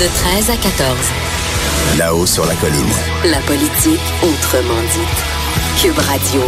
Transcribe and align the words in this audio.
De 0.00 0.06
13 0.06 0.50
à 0.50 0.56
14. 0.56 0.98
Là-haut 1.98 2.26
sur 2.26 2.44
la 2.46 2.54
colline. 2.56 2.92
La 3.30 3.38
politique 3.46 4.00
autrement 4.24 4.80
dit. 4.92 5.80
Cube 5.80 5.96
Radio. 5.98 6.40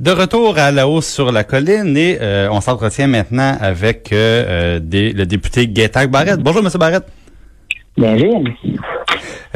De 0.00 0.10
retour 0.10 0.58
à 0.58 0.72
la 0.72 0.88
hausse 0.88 1.06
sur 1.06 1.30
la 1.30 1.44
colline 1.44 1.96
et 1.96 2.18
euh, 2.20 2.48
on 2.50 2.60
s'entretient 2.60 3.06
maintenant 3.06 3.56
avec 3.60 4.12
euh, 4.12 4.80
des, 4.82 5.12
le 5.12 5.26
député 5.26 5.68
Gaétan 5.68 6.06
Barrette. 6.08 6.40
Bonjour, 6.40 6.60
Monsieur 6.60 6.80
Barrette. 6.80 7.06
Bonjour. 7.96 8.42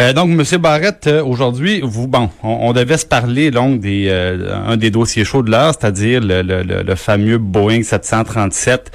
Euh, 0.01 0.12
donc, 0.12 0.30
Monsieur 0.30 0.59
Barrette, 0.59 1.09
euh, 1.09 1.25
aujourd'hui, 1.25 1.81
vous, 1.83 2.07
bon, 2.07 2.31
on, 2.45 2.73
devait 2.73 2.99
se 2.99 3.07
parler 3.07 3.51
donc 3.51 3.81
des 3.81 4.07
euh, 4.09 4.55
un 4.64 4.77
des 4.77 4.93
dossiers 4.93 5.25
chauds 5.25 5.43
de 5.43 5.51
l'heure, 5.51 5.75
c'est-à-dire 5.77 6.21
le, 6.21 6.43
le, 6.43 6.63
le, 6.63 6.95
fameux 6.95 7.39
Boeing 7.39 7.82
737 7.82 8.93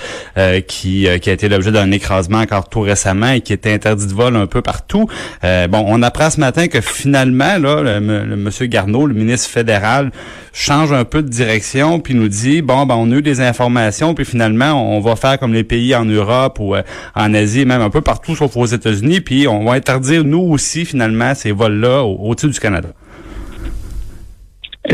qui, 0.67 1.07
qui 1.21 1.29
a 1.29 1.33
été 1.33 1.49
l'objet 1.49 1.71
d'un 1.71 1.91
écrasement 1.91 2.37
encore 2.37 2.69
tout 2.69 2.81
récemment 2.81 3.31
et 3.31 3.41
qui 3.41 3.51
était 3.51 3.73
interdit 3.73 4.07
de 4.07 4.13
vol 4.13 4.35
un 4.37 4.47
peu 4.47 4.61
partout. 4.61 5.07
bon, 5.41 5.85
on 5.87 6.01
apprend 6.01 6.29
ce 6.29 6.39
matin 6.39 6.67
que 6.67 6.79
finalement, 6.79 7.57
là, 7.57 7.99
le, 7.99 8.35
Monsieur 8.35 8.67
Garneau, 8.67 9.05
le 9.05 9.13
ministre 9.13 9.49
fédéral, 9.49 10.11
change 10.53 10.93
un 10.93 11.03
peu 11.03 11.23
de 11.23 11.29
direction 11.29 11.99
puis 11.99 12.13
nous 12.13 12.27
dit 12.27 12.61
bon, 12.61 12.85
ben 12.85 12.95
on 12.95 13.11
a 13.11 13.15
eu 13.15 13.21
des 13.21 13.41
informations 13.41 14.13
puis 14.13 14.23
finalement 14.23 14.95
on 14.95 14.99
va 14.99 15.15
faire 15.15 15.39
comme 15.39 15.53
les 15.53 15.63
pays 15.63 15.95
en 15.95 16.05
Europe 16.05 16.59
ou 16.59 16.75
en 17.15 17.33
Asie, 17.33 17.65
même 17.65 17.81
un 17.81 17.89
peu 17.89 18.01
partout 18.01 18.35
sauf 18.35 18.55
aux 18.55 18.65
États-Unis, 18.65 19.21
puis 19.21 19.47
on 19.47 19.65
va 19.65 19.73
interdire 19.73 20.23
nous 20.23 20.41
aussi 20.41 20.85
finalement 20.93 21.33
ces 21.33 21.51
vols-là 21.51 22.03
au-dessus 22.03 22.49
du 22.49 22.59
Canada. 22.59 22.89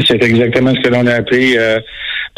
C'est 0.08 0.24
exactement 0.24 0.74
ce 0.76 0.82
que 0.82 0.94
l'on 0.94 1.06
a 1.08 1.16
appris 1.16 1.58
euh, 1.58 1.80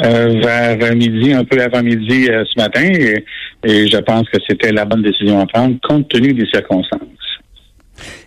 euh, 0.03 0.39
vers 0.41 0.95
midi, 0.95 1.31
un 1.33 1.43
peu 1.43 1.61
avant 1.61 1.83
midi 1.83 2.27
euh, 2.29 2.43
ce 2.51 2.59
matin, 2.59 2.81
et, 2.83 3.23
je 3.63 3.97
pense 3.97 4.27
que 4.29 4.37
c'était 4.47 4.71
la 4.71 4.85
bonne 4.85 5.03
décision 5.03 5.39
à 5.39 5.45
prendre 5.45 5.75
compte 5.87 6.09
tenu 6.09 6.33
des 6.33 6.47
circonstances. 6.47 7.01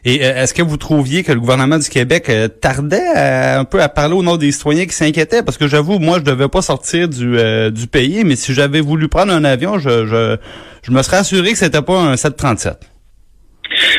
Et 0.04 0.16
est-ce 0.16 0.54
que 0.54 0.62
vous 0.62 0.76
trouviez 0.76 1.24
que 1.24 1.32
le 1.32 1.40
gouvernement 1.40 1.78
du 1.78 1.88
Québec 1.88 2.30
tardait 2.60 3.08
un 3.16 3.64
peu 3.64 3.82
à 3.82 3.88
parler 3.88 4.14
au 4.14 4.22
nom 4.22 4.36
des 4.36 4.52
citoyens 4.52 4.84
qui 4.84 4.92
s'inquiétaient? 4.92 5.42
Parce 5.42 5.58
que 5.58 5.66
j'avoue, 5.66 5.98
moi, 5.98 6.18
je 6.18 6.24
devais 6.30 6.46
pas 6.46 6.62
sortir 6.62 7.08
du, 7.08 7.36
du 7.72 7.86
pays, 7.88 8.22
mais 8.22 8.36
si 8.36 8.54
j'avais 8.54 8.80
voulu 8.80 9.08
prendre 9.08 9.32
un 9.32 9.42
avion, 9.42 9.80
je, 9.80 10.06
je, 10.06 10.36
je 10.84 10.92
me 10.92 11.02
serais 11.02 11.16
assuré 11.16 11.50
que 11.50 11.58
c'était 11.58 11.82
pas 11.82 11.98
un 11.98 12.16
737. 12.16 12.93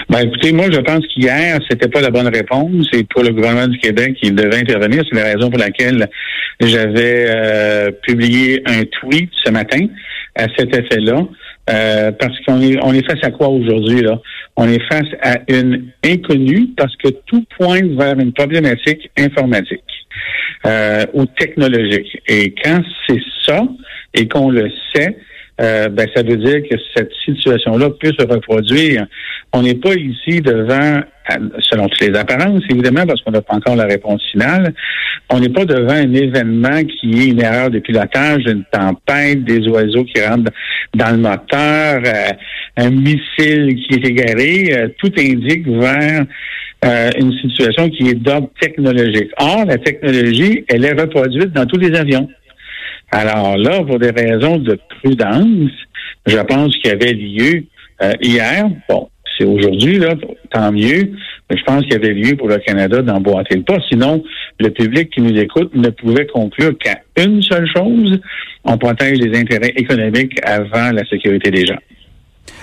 Ben, 0.10 0.20
écoutez, 0.20 0.52
moi, 0.52 0.66
je 0.72 0.80
pense 0.80 1.06
qu'hier, 1.08 1.60
c'était 1.70 1.88
pas 1.88 2.02
la 2.02 2.12
bonne 2.12 2.28
réponse. 2.28 2.88
Et 2.94 3.04
pour 3.04 3.24
le 3.24 3.32
gouvernement 3.32 3.68
du 3.68 3.80
Québec, 3.80 4.18
il 4.22 4.36
devait 4.36 4.58
intervenir. 4.58 5.04
C'est 5.10 5.18
la 5.18 5.34
raison 5.34 5.50
pour 5.50 5.60
laquelle 5.60 6.08
j'avais 6.60 7.26
euh, 7.28 7.92
publié 8.04 8.62
un 8.66 8.84
tweet 8.84 9.30
ce 9.44 9.52
matin 9.52 9.88
à 10.36 10.46
cet 10.58 10.76
effet-là. 10.76 11.28
Euh, 11.68 12.12
parce 12.12 12.40
qu'on 12.42 12.62
est, 12.62 12.78
on 12.84 12.94
est 12.94 13.04
face 13.10 13.24
à 13.24 13.32
quoi 13.32 13.48
aujourd'hui, 13.48 14.02
là? 14.02 14.22
On 14.56 14.70
est 14.70 14.82
face 14.88 15.08
à 15.24 15.40
une 15.48 15.88
inconnue 16.06 16.68
parce 16.78 16.96
que 16.98 17.10
tout 17.26 17.44
pointe 17.58 17.90
vers 17.98 18.20
une 18.20 18.34
problématique 18.34 19.10
informatique 19.18 19.82
euh, 20.68 21.06
ou 21.14 21.26
technologique. 21.26 22.22
Et 22.28 22.54
quand 22.64 22.82
c'est 23.08 23.22
ça 23.46 23.64
et 24.14 24.28
qu'on 24.28 24.52
le 24.52 24.70
sait, 24.94 25.18
euh, 25.62 25.88
ben, 25.88 26.06
ça 26.14 26.22
veut 26.22 26.36
dire 26.36 26.64
que 26.70 26.76
cette 26.96 27.12
situation-là 27.24 27.90
peut 27.92 28.12
se 28.18 28.26
reproduire. 28.26 29.06
On 29.54 29.62
n'est 29.62 29.76
pas 29.76 29.94
ici 29.94 30.42
devant, 30.42 31.02
selon 31.60 31.88
toutes 31.88 32.02
les 32.02 32.18
apparences, 32.18 32.62
évidemment, 32.70 33.06
parce 33.06 33.22
qu'on 33.22 33.32
n'a 33.32 33.42
pas 33.42 33.56
encore 33.56 33.78
la 33.78 33.86
réponse 33.86 34.22
finale, 34.32 34.74
on 35.30 35.40
n'est 35.40 35.50
pas 35.50 35.64
devant 35.64 35.94
un 35.94 36.14
événement 36.14 36.84
qui 36.84 37.22
est 37.22 37.28
une 37.28 37.42
erreur 37.42 37.70
de 37.70 37.80
pilotage, 37.80 38.44
une 38.48 38.66
tempête, 38.70 39.46
des 39.46 39.66
oiseaux 39.70 40.04
qui 40.04 40.22
rentrent 40.22 40.52
dans 40.94 41.12
le 41.12 41.18
moteur, 41.18 42.02
euh, 42.06 42.32
un 42.76 42.90
missile 42.90 43.76
qui 43.76 43.94
est 43.94 44.06
égaré. 44.06 44.74
Euh, 44.74 44.90
tout 44.98 45.12
indique 45.18 45.68
vers 45.68 46.26
une 47.18 47.34
situation 47.40 47.90
qui 47.90 48.10
est 48.10 48.14
d'ordre 48.14 48.52
technologique. 48.62 49.32
Or, 49.38 49.66
la 49.66 49.80
technologie, 49.80 50.64
elle 50.68 50.86
est 50.86 50.94
reproduite 50.94 51.52
dans 51.52 51.66
tous 51.66 51.80
les 51.80 51.98
avions. 51.98 52.30
Alors 53.18 53.58
là, 53.58 53.82
pour 53.82 53.98
des 53.98 54.10
raisons 54.10 54.58
de 54.58 54.78
prudence, 55.00 55.72
je 56.26 56.38
pense 56.40 56.76
qu'il 56.76 56.92
y 56.92 56.94
avait 56.94 57.14
lieu 57.14 57.64
euh, 58.04 58.12
hier. 58.22 58.66
Bon, 58.90 59.08
c'est 59.38 59.46
aujourd'hui, 59.46 60.00
là, 60.00 60.16
tant 60.52 60.74
mieux. 60.74 61.12
Mais 61.50 61.58
je 61.58 61.64
pense 61.64 61.84
qu'il 61.84 61.94
y 61.94 61.96
avait 61.96 62.14
lieu 62.14 62.36
pour 62.36 62.50
le 62.50 62.58
Canada 62.58 63.02
d'emboîter 63.02 63.56
le 63.56 63.64
pas. 63.64 63.78
Sinon, 63.90 64.22
le 64.60 64.70
public 64.70 65.12
qui 65.12 65.22
nous 65.22 65.40
écoute 65.40 65.74
ne 65.76 65.90
pouvait 65.92 66.26
conclure 66.28 66.78
qu'à 66.78 67.00
une 67.18 67.42
seule 67.42 67.70
chose, 67.74 68.20
on 68.66 68.78
protège 68.78 69.20
les 69.20 69.40
intérêts 69.40 69.74
économiques 69.78 70.38
avant 70.44 70.92
la 70.92 71.06
sécurité 71.06 71.52
des 71.52 71.66
gens. 71.66 71.80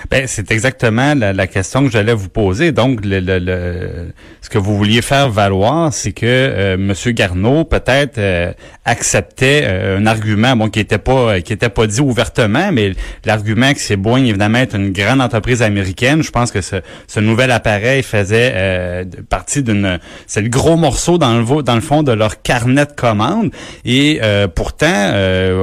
Ben, 0.09 0.27
c'est 0.27 0.51
exactement 0.51 1.13
la, 1.15 1.47
question 1.47 1.83
que 1.85 1.91
j'allais 1.91 2.13
vous 2.13 2.29
poser. 2.29 2.71
Donc, 2.71 3.05
le, 3.05 3.19
le, 3.19 4.11
ce 4.41 4.49
que 4.49 4.57
vous 4.57 4.77
vouliez 4.77 5.01
faire 5.01 5.29
valoir, 5.29 5.93
c'est 5.93 6.11
que 6.11 6.25
euh, 6.25 6.73
M. 6.73 6.93
Garneau 7.13 7.63
peut-être 7.63 8.17
euh, 8.17 8.51
acceptait 8.85 9.63
euh, 9.65 9.97
un 9.97 10.05
argument, 10.05 10.55
bon, 10.55 10.69
qui 10.69 10.79
était 10.79 10.97
pas 10.97 11.39
qui 11.41 11.53
était 11.53 11.69
pas 11.69 11.87
dit 11.87 12.01
ouvertement, 12.01 12.71
mais 12.71 12.93
l'argument 13.25 13.73
que 13.73 13.79
c'est 13.79 13.95
Boeing 13.95 14.25
évidemment 14.25 14.59
est 14.59 14.73
une 14.73 14.91
grande 14.91 15.21
entreprise 15.21 15.61
américaine. 15.61 16.23
Je 16.23 16.31
pense 16.31 16.51
que 16.51 16.61
ce, 16.61 16.77
ce 17.07 17.19
nouvel 17.19 17.51
appareil 17.51 18.03
faisait 18.03 19.05
partie 19.29 19.63
d'une, 19.63 19.99
c'est 20.27 20.41
le 20.41 20.49
gros 20.49 20.75
morceau 20.75 21.17
dans 21.17 21.37
le 21.37 21.63
dans 21.63 21.75
le 21.75 21.81
fond 21.81 22.03
de 22.03 22.11
leur 22.11 22.41
carnet 22.41 22.85
de 22.85 22.91
commandes. 22.91 23.51
Et 23.85 24.19
pourtant, 24.55 25.13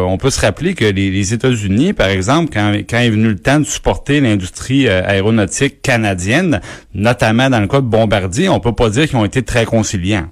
on 0.09 0.17
peut 0.19 0.31
se 0.31 0.41
rappeler 0.41 0.75
que 0.75 0.85
les, 0.85 1.11
les 1.11 1.35
États-Unis, 1.35 1.93
par 1.93 2.09
exemple, 2.09 2.51
quand 2.53 2.73
quand 2.89 2.99
est 2.99 3.11
venu 3.11 3.29
le 3.29 3.39
temps 3.39 3.61
de 3.61 3.65
supporter 3.65 4.21
l'industrie 4.31 4.89
euh, 4.89 5.03
aéronautique 5.05 5.83
canadienne, 5.83 6.61
notamment 6.95 7.51
dans 7.51 7.61
le 7.61 7.67
cas 7.67 7.81
de 7.81 7.87
Bombardier, 7.87 8.49
on 8.49 8.61
peut 8.61 8.75
pas 8.75 8.91
dire 8.91 9.09
qu'ils 9.09 9.17
ont 9.17 9.25
été 9.25 9.43
très 9.43 9.65
conciliants. 9.65 10.27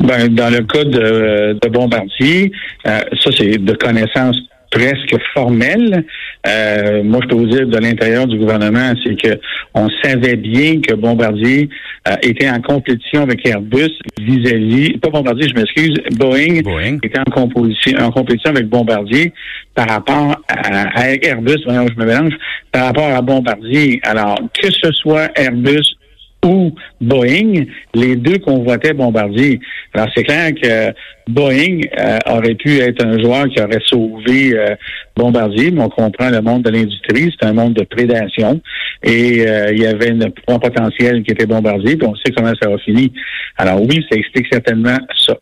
Ben, 0.00 0.28
dans 0.28 0.50
le 0.52 0.62
cas 0.62 0.84
de, 0.84 1.68
Bombardier, 1.68 2.52
euh, 2.86 3.00
ça 3.22 3.30
c'est 3.36 3.58
de 3.58 3.72
connaissance 3.72 4.36
presque 4.70 5.16
formelle. 5.34 6.04
Euh, 6.46 7.02
moi, 7.02 7.20
je 7.22 7.28
peux 7.28 7.36
vous 7.36 7.46
dire 7.46 7.66
de 7.66 7.78
l'intérieur 7.78 8.26
du 8.26 8.38
gouvernement, 8.38 8.92
c'est 9.04 9.20
que 9.20 9.38
on 9.74 9.88
savait 10.02 10.36
bien 10.36 10.80
que 10.80 10.94
Bombardier 10.94 11.68
était 12.22 12.48
en 12.48 12.60
compétition 12.60 13.22
avec 13.22 13.46
Airbus 13.46 13.90
vis-à-vis, 14.20 14.98
pas 14.98 15.10
Bombardier, 15.10 15.48
je 15.48 15.54
m'excuse, 15.54 15.94
Boeing, 16.16 16.62
était 17.02 17.18
en 17.18 17.30
compétition, 17.30 17.98
en 17.98 18.10
compétition 18.10 18.50
avec 18.50 18.68
Bombardier 18.68 19.32
par 19.74 19.88
rapport 19.88 20.36
à, 20.48 21.10
Airbus, 21.10 21.56
je 21.66 22.00
me 22.00 22.04
mélange, 22.04 22.32
par 22.72 22.86
rapport 22.86 23.08
à 23.08 23.20
Bombardier. 23.20 24.00
Alors, 24.04 24.38
que 24.54 24.70
ce 24.70 24.92
soit 24.92 25.30
Airbus 25.38 25.95
ou 26.46 26.72
Boeing, 27.00 27.64
les 27.94 28.16
deux 28.16 28.38
convoitaient 28.38 28.92
Bombardier. 28.92 29.60
Alors, 29.92 30.08
c'est 30.14 30.22
clair 30.22 30.52
que 30.54 30.94
Boeing 31.28 31.80
euh, 31.98 32.18
aurait 32.26 32.54
pu 32.54 32.78
être 32.78 33.04
un 33.04 33.18
joueur 33.18 33.48
qui 33.48 33.60
aurait 33.60 33.82
sauvé 33.86 34.56
euh, 34.56 34.76
Bombardier, 35.16 35.70
mais 35.70 35.82
on 35.82 35.88
comprend 35.88 36.30
le 36.30 36.40
monde 36.40 36.62
de 36.62 36.70
l'industrie, 36.70 37.34
c'est 37.38 37.46
un 37.46 37.52
monde 37.52 37.74
de 37.74 37.84
prédation. 37.84 38.60
Et 39.02 39.46
euh, 39.46 39.72
il 39.72 39.80
y 39.80 39.86
avait 39.86 40.10
une, 40.10 40.30
un 40.48 40.58
potentiel 40.58 41.22
qui 41.22 41.32
était 41.32 41.46
Bombardier, 41.46 41.96
puis 41.96 42.06
on 42.06 42.14
sait 42.14 42.32
comment 42.34 42.52
ça 42.60 42.68
va 42.68 42.78
finir. 42.78 43.10
Alors 43.56 43.82
oui, 43.82 44.04
ça 44.10 44.16
explique 44.16 44.46
certainement 44.52 44.98
ça. 45.18 45.36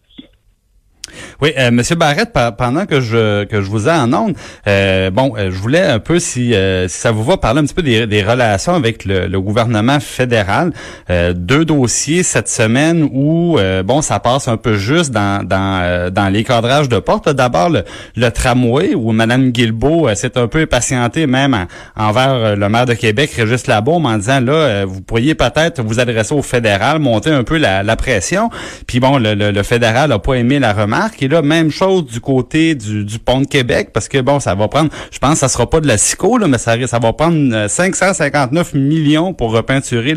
Oui, 1.41 1.53
euh, 1.59 1.71
Monsieur 1.71 1.97
Barrette, 1.97 2.33
pendant 2.59 2.87
que 2.87 3.01
je 3.01 3.45
que 3.45 3.61
je 3.61 3.69
vous 3.71 3.89
ai 3.89 3.93
en 3.93 4.13
onde, 4.13 4.35
euh, 4.67 5.11
bon, 5.11 5.35
euh, 5.37 5.51
je 5.51 5.57
voulais 5.59 5.83
un 5.83 5.99
peu 5.99 6.19
si, 6.19 6.55
euh, 6.55 6.89
si 6.89 6.99
ça 6.99 7.11
vous 7.13 7.25
va 7.25 7.37
parler 7.37 7.61
un 7.61 7.65
petit 7.65 7.75
peu 7.75 7.83
des, 7.83 8.07
des 8.07 8.23
relations 8.23 8.75
avec 8.75 9.05
le, 9.05 9.27
le 9.27 9.41
gouvernement 9.41 10.01
fédéral. 10.01 10.73
deux 11.35 11.65
dossiers 11.65 12.23
cette 12.23 12.49
semaine 12.49 13.09
où 13.13 13.59
bon, 13.85 14.03
ça 14.03 14.21
passe 14.21 14.49
un 14.49 14.57
peu 14.57 14.77
juste 14.77 15.13
dans 15.13 15.47
dans 15.47 16.11
dans 16.13 16.29
les 16.29 16.45
cadrages 16.45 16.89
de 16.89 16.99
porte. 16.99 17.29
D'abord 17.29 17.71
le, 17.71 17.85
le, 18.17 18.31
tramway 18.31 18.95
où 18.95 19.13
Madame 19.13 19.51
Guilbeault 19.51 20.15
s'est 20.15 20.37
un 20.39 20.47
peu 20.49 20.61
impatientée 20.61 21.27
même 21.27 21.67
envers 21.97 22.57
le 22.57 22.69
maire 22.69 22.87
de 22.87 22.95
Québec, 22.95 23.31
Régis 23.37 23.67
Labaume, 23.67 24.07
en 24.07 24.17
disant 24.17 24.41
là, 24.41 24.85
vous 24.85 25.01
pourriez 25.01 25.35
peut-être 25.35 25.83
vous 25.83 26.01
adresser 26.01 26.35
au 26.35 26.43
fédéral, 26.43 26.99
monter 26.99 27.31
un 27.31 27.45
peu 27.45 27.59
la, 27.59 27.83
la 27.83 27.97
pression. 27.97 28.51
Puis 28.87 29.01
bon, 29.01 29.19
le, 29.19 29.35
le, 29.35 29.51
le 29.51 29.63
fédéral 29.63 30.13
a 30.13 30.19
pas 30.19 30.35
aimé 30.35 30.59
la 30.59 30.73
remarque 30.73 31.04
et 31.21 31.29
là, 31.29 31.43
même 31.43 31.71
chose 31.71 32.05
du 32.07 32.21
côté 32.21 32.75
du, 32.75 33.19
pont 33.19 33.41
de 33.41 33.47
Québec, 33.47 33.91
parce 33.93 34.09
que 34.09 34.19
bon, 34.19 34.41
ça 34.41 34.55
va 34.55 34.69
prendre, 34.69 34.91
je 35.11 35.19
pense 35.19 35.35
que 35.35 35.39
ça 35.39 35.49
sera 35.49 35.69
pas 35.69 35.81
de 35.81 35.87
la 35.87 35.99
SICO, 35.99 36.39
là, 36.39 36.49
mais 36.49 36.59
ça, 36.59 36.77
va 36.77 37.13
prendre 37.13 37.67
559 37.69 38.75
euh, 38.75 38.79
millions 38.79 39.35
pour 39.35 39.53
repeinturer 39.53 40.15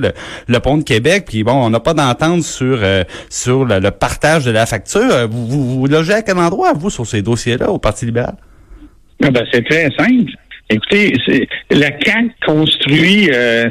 le, 0.48 0.60
pont 0.60 0.78
de 0.78 0.84
Québec. 0.84 1.26
Puis 1.28 1.44
bon, 1.44 1.54
on 1.54 1.70
n'a 1.70 1.80
pas 1.80 1.94
d'entente 1.94 2.44
sur 2.44 2.80
euh, 2.82 3.04
sur 3.30 3.66
le, 3.66 3.92
partage 3.92 4.46
de 4.46 4.52
la 4.52 4.66
facture. 4.66 5.02
Euh, 5.02 5.28
vous, 5.30 5.48
vous, 5.48 5.80
vous 5.80 5.88
logez 5.88 6.14
à 6.14 6.22
quel 6.22 6.38
endroit, 6.38 6.74
vous, 6.74 6.90
sur 6.90 7.06
ces 7.06 7.22
dossiers-là, 7.22 7.70
au 7.70 7.80
Parti 7.80 8.06
libéral? 8.06 8.36
Ah 9.24 9.32
ben, 9.32 9.44
c'est 9.52 9.64
très 9.64 9.90
simple. 9.98 10.32
Écoutez, 10.70 11.14
la 11.72 11.92
CAQ 11.98 12.30
construit 12.46 13.30
euh, 13.34 13.70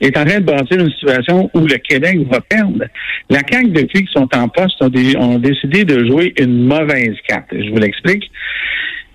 est 0.00 0.16
en 0.16 0.24
train 0.24 0.40
de 0.40 0.44
bâtir 0.44 0.80
une 0.80 0.90
situation 0.90 1.50
où 1.52 1.60
le 1.60 1.76
Québec 1.76 2.20
va 2.30 2.40
perdre. 2.40 2.84
La 3.28 3.40
CAQ, 3.40 3.68
depuis 3.68 4.06
qu'ils 4.06 4.08
sont 4.08 4.28
en 4.34 4.48
poste, 4.48 4.80
ont, 4.80 5.38
décidé 5.38 5.84
de 5.84 6.06
jouer 6.06 6.32
une 6.38 6.66
mauvaise 6.66 7.16
carte. 7.28 7.48
Je 7.52 7.70
vous 7.70 7.78
l'explique. 7.78 8.30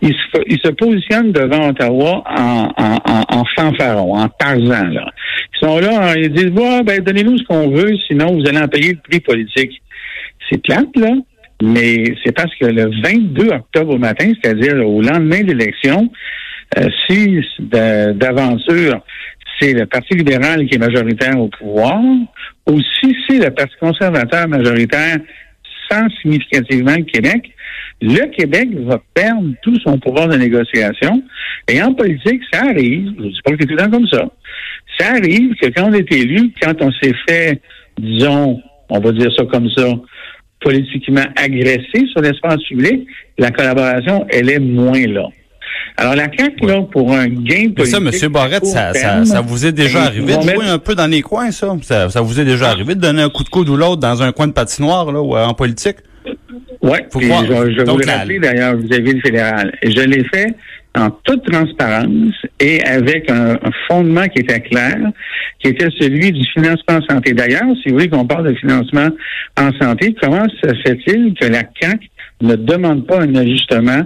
il 0.04 0.14
se, 0.14 0.42
il 0.46 0.60
se 0.60 0.70
positionne 0.70 1.32
devant 1.32 1.70
Ottawa 1.70 2.24
en, 2.28 2.72
en, 2.78 2.98
en, 3.04 3.24
en 3.30 3.44
fanfaron, 3.56 4.16
en 4.16 4.30
tarzan. 4.30 4.90
Là. 4.90 5.12
Ils 5.56 5.66
sont 5.66 5.80
là, 5.80 6.16
ils 6.18 6.30
disent 6.30 6.52
bon, 6.52 6.82
ben, 6.82 7.02
donnez-nous 7.02 7.40
ce 7.40 7.44
qu'on 7.46 7.70
veut, 7.70 7.96
sinon 8.08 8.36
vous 8.36 8.48
allez 8.48 8.60
en 8.60 8.68
payer 8.68 8.94
le 8.94 9.00
prix 9.10 9.20
politique. 9.22 9.82
C'est 10.50 10.62
plate, 10.62 10.96
là, 10.96 11.14
mais 11.64 12.04
c'est 12.24 12.32
parce 12.32 12.54
que 12.56 12.68
le 12.68 12.92
22 13.04 13.50
octobre 13.50 13.96
au 13.96 13.98
matin, 13.98 14.32
c'est-à-dire 14.42 14.76
au 14.88 15.02
lendemain 15.02 15.42
de 15.42 15.54
l'élection, 15.54 16.12
si 17.08 17.44
d'aventure 17.60 19.02
c'est 19.60 19.74
le 19.74 19.86
Parti 19.86 20.14
libéral 20.14 20.66
qui 20.68 20.76
est 20.76 20.80
majoritaire 20.80 21.40
au 21.40 21.48
pouvoir, 21.48 22.00
ou 22.70 22.80
si 22.80 23.16
c'est 23.28 23.40
le 23.40 23.50
Parti 23.52 23.74
conservateur 23.80 24.48
majoritaire 24.48 25.18
sans 25.90 26.08
significativement 26.22 26.96
le 26.96 27.04
Québec, 27.04 27.52
le 28.02 28.26
Québec 28.36 28.70
va 28.86 29.02
perdre 29.14 29.54
tout 29.62 29.80
son 29.80 29.98
pouvoir 29.98 30.28
de 30.28 30.36
négociation. 30.36 31.24
Et 31.68 31.82
en 31.82 31.94
politique, 31.94 32.42
ça 32.52 32.66
arrive, 32.66 33.14
je 33.18 33.24
ne 33.24 33.30
dis 33.30 33.42
pas 33.44 33.52
que 33.52 33.58
c'est 33.60 33.68
tout 33.68 33.76
le 33.76 33.78
temps 33.78 33.92
comme 33.92 34.08
ça, 34.08 34.30
ça 35.00 35.12
arrive 35.12 35.56
que 35.56 35.68
quand 35.68 35.90
on 35.90 35.94
est 35.94 36.12
élu, 36.12 36.52
quand 36.62 36.82
on 36.82 36.92
s'est 36.92 37.16
fait, 37.28 37.62
disons, 37.98 38.60
on 38.90 39.00
va 39.00 39.12
dire 39.12 39.32
ça 39.36 39.46
comme 39.46 39.70
ça, 39.72 39.88
politiquement 40.60 41.26
agressé 41.36 42.06
sur 42.12 42.22
l'espace 42.22 42.62
public, 42.68 43.08
la 43.38 43.52
collaboration, 43.52 44.26
elle 44.30 44.50
est 44.50 44.60
moins 44.60 45.06
là. 45.08 45.28
Alors, 45.98 46.16
la 46.16 46.26
CAQ, 46.32 46.66
là, 46.66 46.82
pour 46.92 47.12
un 47.12 47.28
gain 47.28 47.72
politique... 47.72 47.80
Mais 47.80 48.12
ça, 48.12 48.26
M. 48.26 48.32
Barrette, 48.32 48.66
ça, 48.66 48.94
ça, 48.94 49.26
ça, 49.26 49.42
vous 49.42 49.66
est 49.66 49.72
déjà 49.72 50.04
arrivé 50.04 50.38
de 50.38 50.42
jouer 50.42 50.68
un 50.68 50.78
peu 50.78 50.94
dans 50.94 51.08
les 51.08 51.22
coins, 51.22 51.52
ça? 51.52 51.76
ça? 51.82 52.10
Ça 52.10 52.22
vous 52.22 52.40
est 52.40 52.46
déjà 52.46 52.70
arrivé 52.70 52.96
de 52.96 53.02
donner 53.02 53.24
un 53.24 53.30
coup 53.30 53.44
de 53.44 53.50
coude 53.50 53.70
ou 53.70 53.76
l'autre 53.76 54.02
dans 54.02 54.22
un 54.22 54.32
coin 54.32 54.48
de 54.48 54.54
patinoire, 54.54 55.12
là, 55.12 55.22
ou 55.22 55.36
en 55.36 55.54
politique? 55.54 55.98
Oui, 56.82 57.00
je, 57.14 57.20
je 57.20 57.90
vous 57.90 57.98
l'ai 57.98 58.12
rappelé 58.12 58.40
d'ailleurs 58.40 58.76
vis-à-vis 58.76 59.14
le 59.14 59.22
fédéral. 59.22 59.74
Je 59.84 60.02
l'ai 60.02 60.24
fait 60.26 60.56
en 60.98 61.10
toute 61.24 61.44
transparence 61.52 62.34
et 62.60 62.84
avec 62.84 63.30
un, 63.30 63.58
fondement 63.88 64.28
qui 64.28 64.40
était 64.40 64.60
clair, 64.62 64.98
qui 65.60 65.70
était 65.70 65.90
celui 66.00 66.32
du 66.32 66.46
financement 66.54 66.98
en 66.98 67.02
santé. 67.14 67.34
D'ailleurs, 67.34 67.66
si 67.82 67.90
vous 67.90 67.96
voulez 67.96 68.10
qu'on 68.10 68.26
parle 68.26 68.50
de 68.50 68.56
financement 68.56 69.10
en 69.58 69.72
santé, 69.80 70.16
comment 70.22 70.46
se 70.64 70.74
fait-il 70.84 71.34
que 71.40 71.48
la 71.48 71.64
CAC 71.64 72.00
ne 72.42 72.56
demande 72.56 73.06
pas 73.06 73.22
un 73.22 73.36
ajustement 73.36 74.04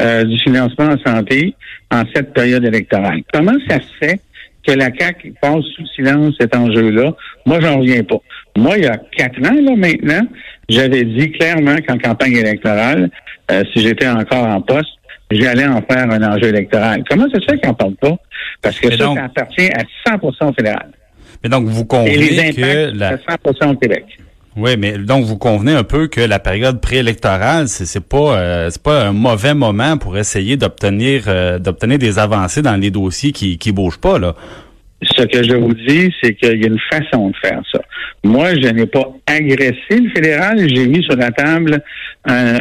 euh, 0.00 0.24
du 0.24 0.38
financement 0.38 0.86
en 0.86 0.98
santé 0.98 1.54
en 1.90 2.02
cette 2.14 2.32
période 2.32 2.64
électorale? 2.64 3.22
Comment 3.32 3.56
ça 3.68 3.80
se 3.80 3.94
fait 4.00 4.20
que 4.66 4.72
la 4.72 4.90
CAC 4.90 5.32
passe 5.40 5.64
sous 5.76 5.86
silence 5.88 6.34
cet 6.40 6.54
enjeu-là? 6.54 7.14
Moi, 7.46 7.60
j'en 7.60 7.78
reviens 7.78 8.04
pas. 8.04 8.18
Moi, 8.56 8.78
il 8.78 8.84
y 8.84 8.86
a 8.86 8.96
quatre 9.16 9.38
ans, 9.40 9.54
là, 9.54 9.76
maintenant, 9.76 10.26
j'avais 10.68 11.04
dit 11.04 11.32
clairement 11.32 11.76
qu'en 11.86 11.98
campagne 11.98 12.36
électorale, 12.36 13.10
euh, 13.50 13.64
si 13.72 13.80
j'étais 13.80 14.08
encore 14.08 14.46
en 14.46 14.60
poste, 14.60 14.90
j'allais 15.30 15.66
en 15.66 15.82
faire 15.82 16.10
un 16.10 16.22
enjeu 16.22 16.48
électoral. 16.48 17.02
Comment 17.08 17.26
ça 17.30 17.40
se 17.40 17.46
fait 17.46 17.60
qu'on 17.60 17.70
ne 17.70 17.74
parle 17.74 17.96
pas? 17.96 18.16
Parce 18.60 18.78
que 18.78 18.90
ça, 18.90 19.14
ça 19.14 19.24
appartient 19.24 19.70
à 19.72 19.82
100 20.06 20.20
au 20.22 20.52
fédéral. 20.52 20.90
Mais 21.42 21.48
donc, 21.48 21.66
vous 21.66 21.84
convenez 21.84 22.52
que... 22.54 22.96
La... 22.96 23.16
100 23.18 23.70
au 23.70 23.76
Québec. 23.76 24.04
Oui, 24.56 24.76
mais 24.78 24.98
donc 24.98 25.24
vous 25.24 25.38
convenez 25.38 25.72
un 25.72 25.84
peu 25.84 26.08
que 26.08 26.20
la 26.20 26.38
période 26.38 26.80
préélectorale, 26.80 27.68
c'est 27.68 28.06
pas 28.06 28.38
euh, 28.38 28.68
c'est 28.70 28.82
pas 28.82 29.06
un 29.06 29.12
mauvais 29.12 29.54
moment 29.54 29.96
pour 29.96 30.18
essayer 30.18 30.58
d'obtenir 30.58 31.24
euh, 31.26 31.58
d'obtenir 31.58 31.98
des 31.98 32.18
avancées 32.18 32.60
dans 32.60 32.76
les 32.76 32.90
dossiers 32.90 33.32
qui 33.32 33.56
qui 33.56 33.72
bougent 33.72 34.00
pas 34.00 34.18
là. 34.18 34.34
Ce 35.02 35.22
que 35.24 35.42
je 35.42 35.56
vous 35.56 35.74
dis, 35.74 36.14
c'est 36.22 36.34
qu'il 36.34 36.60
y 36.60 36.64
a 36.64 36.68
une 36.68 36.78
façon 36.90 37.30
de 37.30 37.36
faire 37.42 37.60
ça. 37.72 37.80
Moi, 38.22 38.54
je 38.54 38.68
n'ai 38.68 38.86
pas 38.86 39.12
agressé 39.26 39.74
le 39.90 40.10
fédéral. 40.10 40.68
J'ai 40.72 40.86
mis 40.86 41.02
sur 41.02 41.16
la 41.16 41.32
table 41.32 41.82
un, 42.24 42.58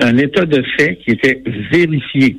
un, 0.00 0.16
état 0.16 0.46
de 0.46 0.62
fait 0.78 0.96
qui 1.04 1.10
était 1.10 1.42
vérifié. 1.70 2.38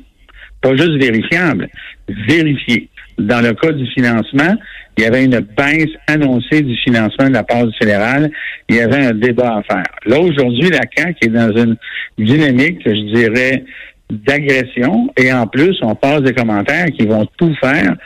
Pas 0.60 0.74
juste 0.74 0.96
vérifiable, 1.00 1.68
vérifié. 2.08 2.88
Dans 3.18 3.40
le 3.40 3.54
cas 3.54 3.72
du 3.72 3.86
financement, 3.92 4.54
il 4.98 5.04
y 5.04 5.06
avait 5.06 5.24
une 5.24 5.40
baisse 5.40 5.90
annoncée 6.06 6.62
du 6.62 6.76
financement 6.76 7.28
de 7.28 7.34
la 7.34 7.44
part 7.44 7.66
du 7.66 7.72
fédéral. 7.78 8.30
Il 8.68 8.76
y 8.76 8.80
avait 8.80 9.06
un 9.06 9.12
débat 9.12 9.56
à 9.56 9.62
faire. 9.62 9.84
Là, 10.06 10.20
aujourd'hui, 10.20 10.70
la 10.70 10.80
CAQ 10.94 11.16
est 11.22 11.28
dans 11.28 11.54
une 11.56 11.76
dynamique, 12.18 12.80
je 12.84 13.14
dirais, 13.14 13.64
d'agression 14.10 15.08
et 15.16 15.32
en 15.32 15.46
plus, 15.46 15.76
on 15.82 15.94
passe 15.94 16.22
des 16.22 16.32
commentaires 16.32 16.86
qui 16.96 17.06
vont 17.06 17.26
tout 17.36 17.52
faire 17.60 17.96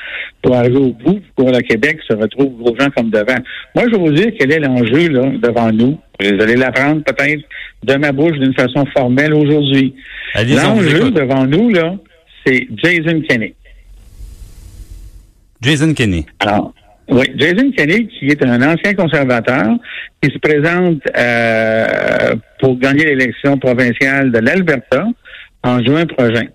pour 0.42 0.56
arriver 0.56 0.78
au 0.78 0.92
bout 0.92 1.20
pour 1.36 1.46
que 1.46 1.56
le 1.56 1.60
Québec 1.60 1.98
se 2.08 2.14
retrouve 2.14 2.56
gros 2.56 2.74
gens 2.78 2.88
comme 2.96 3.10
devant. 3.10 3.38
Moi, 3.74 3.84
je 3.86 3.90
vais 3.90 3.98
vous 3.98 4.12
dire 4.12 4.32
quel 4.38 4.52
est 4.52 4.60
l'enjeu 4.60 5.08
là 5.08 5.30
devant 5.42 5.70
nous. 5.72 5.98
Vous 6.18 6.42
allez 6.42 6.56
l'apprendre 6.56 7.02
peut-être 7.04 7.42
de 7.84 7.94
ma 7.96 8.12
bouche 8.12 8.38
d'une 8.38 8.54
façon 8.54 8.86
formelle 8.96 9.34
aujourd'hui. 9.34 9.94
L'enjeu 10.34 11.10
devant 11.10 11.46
nous, 11.46 11.68
là, 11.68 11.94
c'est 12.46 12.66
Jason 12.82 13.20
Kenney. 13.28 13.54
Jason 15.60 15.92
Kenney. 15.94 16.24
Alors, 16.40 16.72
oui, 17.08 17.24
Jason 17.36 17.70
Kenney, 17.76 18.06
qui 18.06 18.26
est 18.26 18.44
un 18.44 18.62
ancien 18.62 18.94
conservateur, 18.94 19.66
qui 20.22 20.32
se 20.32 20.38
présente 20.38 21.02
euh, 21.16 22.34
pour 22.60 22.78
gagner 22.78 23.04
l'élection 23.04 23.58
provinciale 23.58 24.30
de 24.30 24.38
l'Alberta, 24.38 25.06
en 25.62 25.82
juin 25.84 26.06
prochain. 26.06 26.46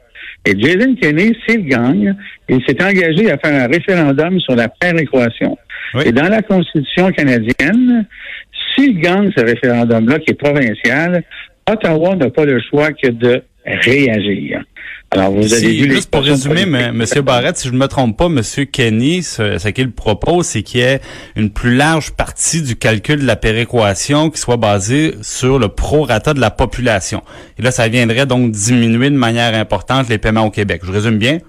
Et 0.45 0.59
Jason 0.59 0.95
Kenney, 1.01 1.35
s'il 1.45 1.67
gagne, 1.67 2.15
il 2.47 2.63
s'est 2.65 2.81
engagé 2.81 3.31
à 3.31 3.37
faire 3.37 3.63
un 3.63 3.67
référendum 3.67 4.39
sur 4.39 4.55
la 4.55 4.69
péréquation. 4.69 5.57
Et 6.05 6.11
dans 6.11 6.27
la 6.29 6.41
Constitution 6.41 7.11
canadienne, 7.11 8.05
s'il 8.73 8.99
gagne 8.99 9.31
ce 9.35 9.43
référendum-là, 9.43 10.19
qui 10.19 10.31
est 10.31 10.41
provincial, 10.41 11.23
Ottawa 11.69 12.15
n'a 12.15 12.29
pas 12.29 12.45
le 12.45 12.61
choix 12.61 12.91
que 12.91 13.09
de 13.09 13.43
réagir. 13.65 14.63
Alors, 15.15 15.31
vous 15.31 15.53
avez 15.53 15.73
vu 15.73 15.91
juste 15.91 16.11
pour 16.11 16.23
résumer, 16.23 16.61
M. 16.63 17.03
Barrett, 17.23 17.55
si 17.55 17.67
je 17.67 17.73
ne 17.73 17.77
me 17.77 17.87
trompe 17.87 18.17
pas, 18.17 18.25
M. 18.25 18.41
Kenny, 18.71 19.23
ce, 19.23 19.57
ce 19.57 19.69
qu'il 19.69 19.91
propose, 19.91 20.45
c'est 20.45 20.61
qu'il 20.61 20.81
y 20.81 20.83
ait 20.83 20.99
une 21.35 21.49
plus 21.49 21.75
large 21.75 22.11
partie 22.11 22.61
du 22.61 22.75
calcul 22.75 23.19
de 23.21 23.25
la 23.25 23.35
péréquation 23.35 24.29
qui 24.29 24.39
soit 24.39 24.57
basée 24.57 25.13
sur 25.21 25.59
le 25.59 25.69
prorata 25.69 26.33
de 26.33 26.41
la 26.41 26.51
population. 26.51 27.21
Et 27.57 27.61
là, 27.61 27.71
ça 27.71 27.87
viendrait 27.87 28.25
donc 28.25 28.51
diminuer 28.51 29.09
de 29.09 29.15
manière 29.15 29.55
importante 29.55 30.09
les 30.09 30.17
paiements 30.17 30.45
au 30.45 30.51
Québec. 30.51 30.81
Je 30.83 30.91
résume 30.91 31.17
bien? 31.17 31.39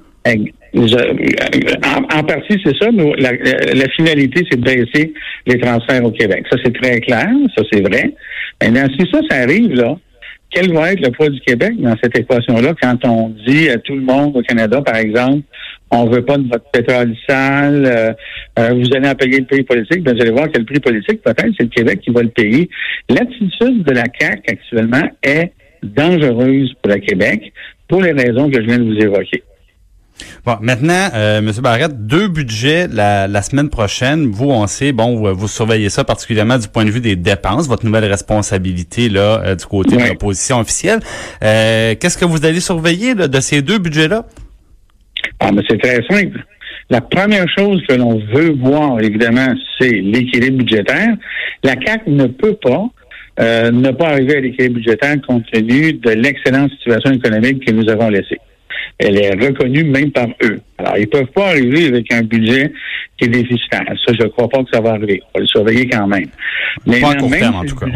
en, 0.77 2.25
partie, 2.25 2.61
c'est 2.65 2.77
ça, 2.79 2.91
mais 2.93 3.13
la, 3.19 3.33
la 3.33 3.89
finalité, 3.91 4.45
c'est 4.51 4.61
de 4.61 4.65
baisser 4.65 5.13
les 5.47 5.59
transferts 5.59 6.05
au 6.05 6.11
Québec. 6.11 6.45
Ça, 6.51 6.59
c'est 6.65 6.75
très 6.75 7.01
clair, 7.01 7.29
ça, 7.57 7.63
c'est 7.73 7.81
vrai. 7.81 8.13
Maintenant, 8.63 8.87
si 8.99 9.07
ça, 9.11 9.21
ça 9.31 9.37
arrive, 9.43 9.73
là, 9.73 9.97
quel 10.50 10.72
va 10.72 10.93
être 10.93 11.00
le 11.00 11.10
poids 11.10 11.28
du 11.28 11.40
Québec 11.40 11.72
dans 11.78 11.94
cette 12.02 12.16
équation-là 12.16 12.75
quand 12.81 13.04
on 13.04 13.34
dit 13.46 13.69
à 13.69 13.78
tout 13.78 13.94
le 13.94 14.02
monde 14.02 14.37
au 14.37 14.43
Canada, 14.43 14.81
par 14.81 14.96
exemple, 14.96 15.43
on 15.90 16.06
veut 16.06 16.25
pas 16.25 16.38
de 16.38 16.48
votre 16.48 16.69
pétrole 16.70 17.15
sale, 17.29 17.84
euh, 17.86 18.12
euh, 18.58 18.69
vous 18.74 18.94
allez 18.94 19.08
en 19.08 19.15
payer 19.15 19.41
le 19.41 19.46
prix 19.46 19.62
politique, 19.62 20.03
ben, 20.03 20.15
vous 20.15 20.22
allez 20.22 20.31
voir 20.31 20.50
que 20.50 20.58
le 20.58 20.65
prix 20.65 20.81
politique, 20.81 21.22
peut-être, 21.22 21.50
c'est 21.56 21.65
le 21.65 21.69
Québec 21.69 22.00
qui 22.00 22.10
va 22.10 22.22
le 22.22 22.29
payer. 22.29 22.69
L'attitude 23.08 23.84
de 23.84 23.93
la 23.93 24.05
CAQ 24.19 24.43
actuellement 24.48 25.08
est 25.22 25.53
dangereuse 25.82 26.72
pour 26.82 26.93
le 26.93 27.00
Québec 27.00 27.53
pour 27.88 28.03
les 28.03 28.12
raisons 28.12 28.50
que 28.50 28.60
je 28.60 28.67
viens 28.67 28.79
de 28.79 28.84
vous 28.84 28.98
évoquer. 28.98 29.43
Bon, 30.44 30.56
maintenant, 30.61 31.08
euh, 31.15 31.39
M. 31.39 31.51
Barrette, 31.63 32.06
deux 32.06 32.29
budgets 32.29 32.87
la, 32.89 33.29
la, 33.29 33.43
semaine 33.43 33.69
prochaine. 33.69 34.27
Vous, 34.27 34.51
on 34.51 34.67
sait, 34.67 34.93
bon, 34.93 35.32
vous, 35.32 35.49
surveillez 35.49 35.89
ça 35.89 36.05
particulièrement 36.05 36.58
du 36.58 36.69
point 36.69 36.85
de 36.85 36.91
vue 36.91 37.01
des 37.01 37.17
dépenses, 37.17 37.69
votre 37.69 37.85
nouvelle 37.85 38.05
responsabilité 38.05 39.08
là 39.08 39.43
euh, 39.44 39.55
du 39.55 39.67
côté 39.67 39.96
de 39.96 40.08
l'opposition 40.08 40.61
officielle. 40.61 41.01
Euh, 41.43 41.94
Qu'est-ce 42.01 42.17
que 42.17 42.25
vous 42.25 42.44
allez 42.46 42.61
surveiller 42.61 43.15
là, 43.15 43.29
de 43.29 43.41
ces 43.41 43.63
deux 43.63 43.79
budgets-là? 43.79 44.25
Ah, 45.41 45.51
mais 45.53 45.63
c'est 45.69 45.81
très 45.81 46.03
simple. 46.08 46.39
La 46.89 47.01
première 47.01 47.46
chose 47.58 47.82
que 47.89 47.94
l'on 47.94 48.19
veut 48.32 48.53
voir, 48.53 49.01
évidemment, 49.01 49.55
c'est 49.79 49.91
l'équilibre 49.91 50.58
budgétaire. 50.58 51.17
La 51.65 51.75
CAC 51.75 52.06
ne 52.06 52.27
peut 52.27 52.55
pas 52.55 52.87
euh, 53.39 53.70
ne 53.70 53.91
pas 53.91 54.08
arriver 54.08 54.37
à 54.37 54.41
l'équilibre 54.41 54.77
budgétaire 54.77 55.17
compte 55.27 55.44
tenu 55.53 55.93
de 55.93 56.11
l'excellente 56.11 56.70
situation 56.70 57.13
économique 57.13 57.67
que 57.67 57.73
nous 57.73 57.89
avons 57.91 58.08
laissée 58.08 58.39
elle 58.98 59.19
est 59.19 59.31
reconnue 59.31 59.84
même 59.84 60.10
par 60.10 60.29
eux. 60.43 60.60
Alors, 60.79 60.96
ils 60.96 61.08
peuvent 61.08 61.26
pas 61.26 61.48
arriver 61.48 61.86
avec 61.86 62.12
un 62.12 62.22
budget 62.22 62.72
qui 63.19 63.26
est 63.26 63.29
déficitaire. 63.29 63.84
Ça, 63.86 64.12
je 64.19 64.22
ne 64.22 64.29
crois 64.29 64.48
pas 64.48 64.62
que 64.65 64.70
ça 64.72 64.81
va 64.81 64.91
arriver. 64.93 65.22
On 65.34 65.38
va 65.38 65.41
le 65.43 65.46
surveiller 65.46 65.88
quand 65.88 66.06
même. 66.06 66.29
Mais 66.86 67.00
pas 67.00 67.10
à 67.10 67.15
court 67.17 67.31
terme, 67.31 67.56
en 67.56 67.65
tout 67.65 67.76
cas. 67.76 67.86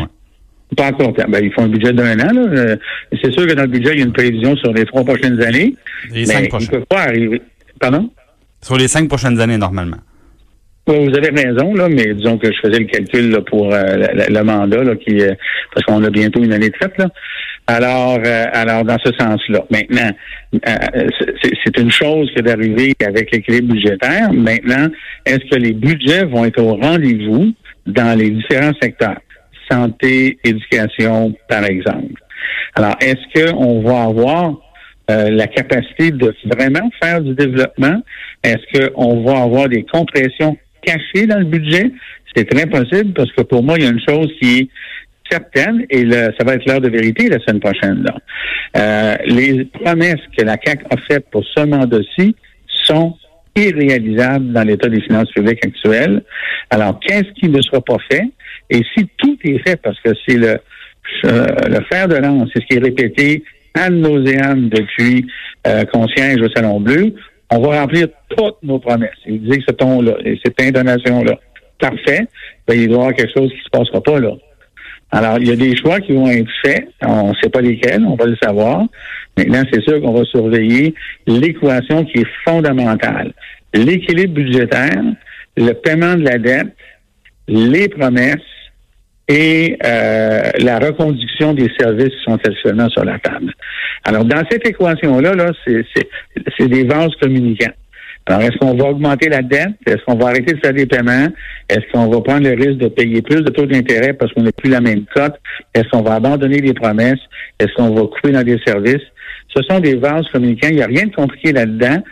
Pas 0.77 0.87
à 0.87 0.93
court 0.93 1.13
terme. 1.15 1.33
Ben, 1.33 1.45
ils 1.45 1.53
font 1.53 1.65
un 1.65 1.69
budget 1.69 1.93
d'un 1.93 2.19
an. 2.21 2.37
Euh, 2.37 2.77
c'est 3.23 3.33
sûr 3.33 3.47
que 3.47 3.53
dans 3.55 3.63
le 3.63 3.69
budget, 3.69 3.93
il 3.95 3.99
y 3.99 4.03
a 4.03 4.05
une 4.05 4.13
prévision 4.13 4.57
sur 4.57 4.73
les 4.73 4.85
trois 4.85 5.05
prochaines 5.05 5.43
années. 5.43 5.75
Les 6.13 6.27
cinq 6.27 6.49
prochaines. 6.49 6.69
Ils 6.71 6.77
peuvent 6.79 6.87
pas 6.87 7.03
arriver. 7.03 7.43
Pardon? 7.81 8.11
Sur 8.63 8.77
les 8.77 8.89
cinq 8.89 9.09
prochaines 9.09 9.41
années, 9.41 9.57
normalement. 9.57 9.97
vous 10.87 10.93
avez 10.93 11.31
raison, 11.31 11.75
là, 11.75 11.89
mais 11.89 12.15
disons 12.15 12.37
que 12.37 12.53
je 12.53 12.59
faisais 12.61 12.79
le 12.79 12.85
calcul 12.85 13.31
là, 13.31 13.41
pour 13.41 13.73
euh, 13.73 14.07
le, 14.29 14.43
mandat, 14.43 14.85
là, 14.85 14.97
qui, 14.97 15.19
euh, 15.21 15.35
parce 15.75 15.87
qu'on 15.87 16.05
a 16.05 16.11
bientôt 16.11 16.43
une 16.43 16.53
année 16.53 16.69
de 16.69 16.77
fête. 16.77 16.97
Là. 16.99 17.09
Alors, 17.67 18.19
euh, 18.25 18.45
alors 18.53 18.85
dans 18.85 18.99
ce 19.05 19.13
sens-là. 19.19 19.65
Maintenant, 19.71 20.11
euh, 20.55 21.09
c'est 21.65 21.79
une 21.79 21.91
chose 21.91 22.29
que 22.35 22.43
d'arriver 22.43 22.95
avec 23.05 23.31
l'équilibre 23.31 23.75
budgétaire. 23.75 24.33
Maintenant, 24.33 24.89
est-ce 25.25 25.49
que 25.51 25.57
les 25.57 25.73
budgets 25.73 26.25
vont 26.25 26.45
être 26.45 26.61
au 26.61 26.75
rendez-vous 26.75 27.53
dans 27.87 28.19
les 28.19 28.31
différents 28.31 28.73
secteurs? 28.83 29.21
Santé, 29.71 30.39
éducation, 30.43 31.33
par 31.49 31.65
exemple. 31.65 32.21
Alors, 32.75 32.97
est-ce 33.01 33.47
qu'on 33.47 33.83
va 33.83 34.03
avoir 34.03 34.59
euh, 35.11 35.31
la 35.31 35.47
capacité 35.47 36.11
de 36.11 36.35
vraiment 36.47 36.91
faire 37.01 37.21
du 37.21 37.35
développement? 37.35 38.03
Est-ce 38.43 38.89
qu'on 38.89 39.23
va 39.23 39.43
avoir 39.43 39.69
des 39.69 39.85
compressions 39.85 40.57
cachées 40.83 41.27
dans 41.27 41.39
le 41.39 41.45
budget? 41.45 41.93
C'est 42.35 42.49
très 42.49 42.67
possible 42.67 43.13
parce 43.13 43.31
que 43.33 43.43
pour 43.43 43.63
moi, 43.63 43.77
il 43.77 43.85
y 43.85 43.87
a 43.87 43.91
une 43.91 44.03
chose 44.09 44.33
qui 44.41 44.59
est 44.59 44.69
certaine 45.31 45.85
et 45.91 46.11
ça 46.11 46.45
va 46.45 46.55
être 46.55 46.67
l'heure 46.67 46.81
de 46.81 46.89
vérité 46.89 47.29
la 47.29 47.39
semaine 47.41 47.61
prochaine. 47.61 48.03
Là. 48.03 48.17
Euh, 48.77 49.17
les 49.27 49.65
promesses 49.65 50.21
que 50.37 50.45
la 50.45 50.57
CAC 50.57 50.81
a 50.91 50.97
faites 51.09 51.29
pour 51.31 51.45
ce 51.45 51.65
mandat-ci 51.65 52.37
sont 52.87 53.17
irréalisables 53.57 54.53
dans 54.53 54.63
l'état 54.63 54.89
des 54.89 55.01
finances 55.01 55.31
publiques 55.33 55.65
actuelles. 55.65 56.23
Alors, 56.71 57.01
qu'est-ce 57.01 57.31
qui 57.39 57.49
ne 57.49 57.61
sera 57.61 57.81
pas 57.81 57.97
fait? 58.11 58.25
Et 58.71 58.83
si 58.97 59.09
tout 59.19 59.37
est 59.45 59.59
fait, 59.67 59.77
parce 59.77 59.99
que 60.01 60.11
c'est 60.27 60.37
le, 60.37 60.59
euh, 61.25 61.47
le 61.69 61.81
fer 61.91 62.07
de 62.07 62.17
lance, 62.17 62.49
c'est 62.55 62.63
ce 62.63 62.67
qui 62.67 62.77
est 62.77 62.83
répété 62.83 63.43
ad 63.75 63.93
nauseam 63.93 64.69
depuis 64.69 65.27
euh, 65.67 65.85
qu'on 65.85 66.05
au 66.05 66.49
Salon 66.55 66.81
Bleu, 66.81 67.15
on 67.51 67.59
va 67.61 67.81
remplir 67.81 68.07
toutes 68.37 68.63
nos 68.63 68.79
promesses. 68.79 69.11
Il 69.27 69.43
disait 69.43 69.59
que 69.59 69.65
ce 69.69 69.75
ton-là 69.75 70.17
et 70.25 70.39
cette 70.45 70.61
intonation-là, 70.61 71.39
parfait, 71.81 72.27
ben, 72.69 72.75
il 72.75 72.89
doit 72.89 72.97
y 72.97 73.01
avoir 73.01 73.15
quelque 73.15 73.33
chose 73.37 73.51
qui 73.51 73.59
ne 73.59 73.63
se 73.63 73.71
passera 73.71 74.01
pas 74.01 74.21
là. 74.21 74.33
Alors, 75.13 75.39
il 75.39 75.49
y 75.49 75.53
a 75.53 75.57
des 75.57 75.77
choix 75.77 76.01
qui 76.01 76.13
vont 76.13 76.29
être 76.29 76.51
faits. 76.65 76.89
On 77.03 77.31
ne 77.31 77.35
sait 77.43 77.51
pas 77.51 77.61
lesquels, 77.61 78.05
on 78.05 78.15
va 78.15 78.27
le 78.27 78.37
savoir. 78.43 78.85
Maintenant, 79.37 79.63
c'est 79.73 79.83
sûr 79.83 80.01
qu'on 80.01 80.13
va 80.13 80.25
surveiller 80.25 80.95
l'équation 81.27 82.05
qui 82.05 82.19
est 82.19 82.29
fondamentale. 82.45 83.33
L'équilibre 83.75 84.35
budgétaire, 84.35 85.03
le 85.57 85.73
paiement 85.73 86.15
de 86.15 86.25
la 86.25 86.39
dette, 86.39 86.75
les 87.49 87.89
promesses 87.89 88.37
et 89.29 89.77
euh, 89.85 90.51
la 90.59 90.79
reconduction 90.79 91.55
des 91.55 91.71
services 91.79 92.09
qui 92.09 92.25
sont 92.25 92.35
actuellement 92.35 92.89
sur 92.89 93.05
la 93.05 93.19
table. 93.19 93.53
Alors, 94.05 94.25
dans 94.25 94.43
cette 94.51 94.67
équation-là, 94.67 95.35
là, 95.35 95.53
c'est 95.65 96.69
des 96.69 96.85
vases 96.85 97.15
communicants. 97.21 97.73
Alors, 98.31 98.43
est-ce 98.43 98.59
qu'on 98.59 98.75
va 98.75 98.91
augmenter 98.91 99.29
la 99.29 99.43
dette? 99.43 99.75
Est-ce 99.85 100.05
qu'on 100.07 100.15
va 100.15 100.29
arrêter 100.29 100.53
de 100.53 100.61
faire 100.61 100.73
des 100.73 100.87
paiements? 100.87 101.27
Est-ce 101.69 101.81
qu'on 101.91 102.07
va 102.07 102.21
prendre 102.21 102.49
le 102.49 102.55
risque 102.55 102.79
de 102.79 102.87
payer 102.87 103.23
plus 103.23 103.43
de 103.43 103.51
taux 103.51 103.67
d'intérêt 103.67 104.13
parce 104.13 104.33
qu'on 104.33 104.45
n'a 104.45 104.53
plus 104.53 104.71
la 104.71 104.81
même 104.81 105.05
cote? 105.13 105.35
Est-ce 105.75 105.89
qu'on 105.89 106.03
va 106.03 106.15
abandonner 106.15 106.61
des 106.61 106.73
promesses? 106.73 107.19
Est-ce 107.59 107.75
qu'on 107.75 107.93
va 107.93 108.03
couper 108.03 108.31
dans 108.31 108.45
des 108.45 108.61
services? 108.65 109.03
Ce 109.53 109.61
sont 109.69 109.81
des 109.81 109.97
vases 109.97 110.29
communicants. 110.33 110.69
Il 110.71 110.77
n'y 110.77 110.83
a 110.83 110.87
rien 110.87 111.07
de 111.07 111.13
compliqué 111.13 111.51
là-dedans. 111.51 112.05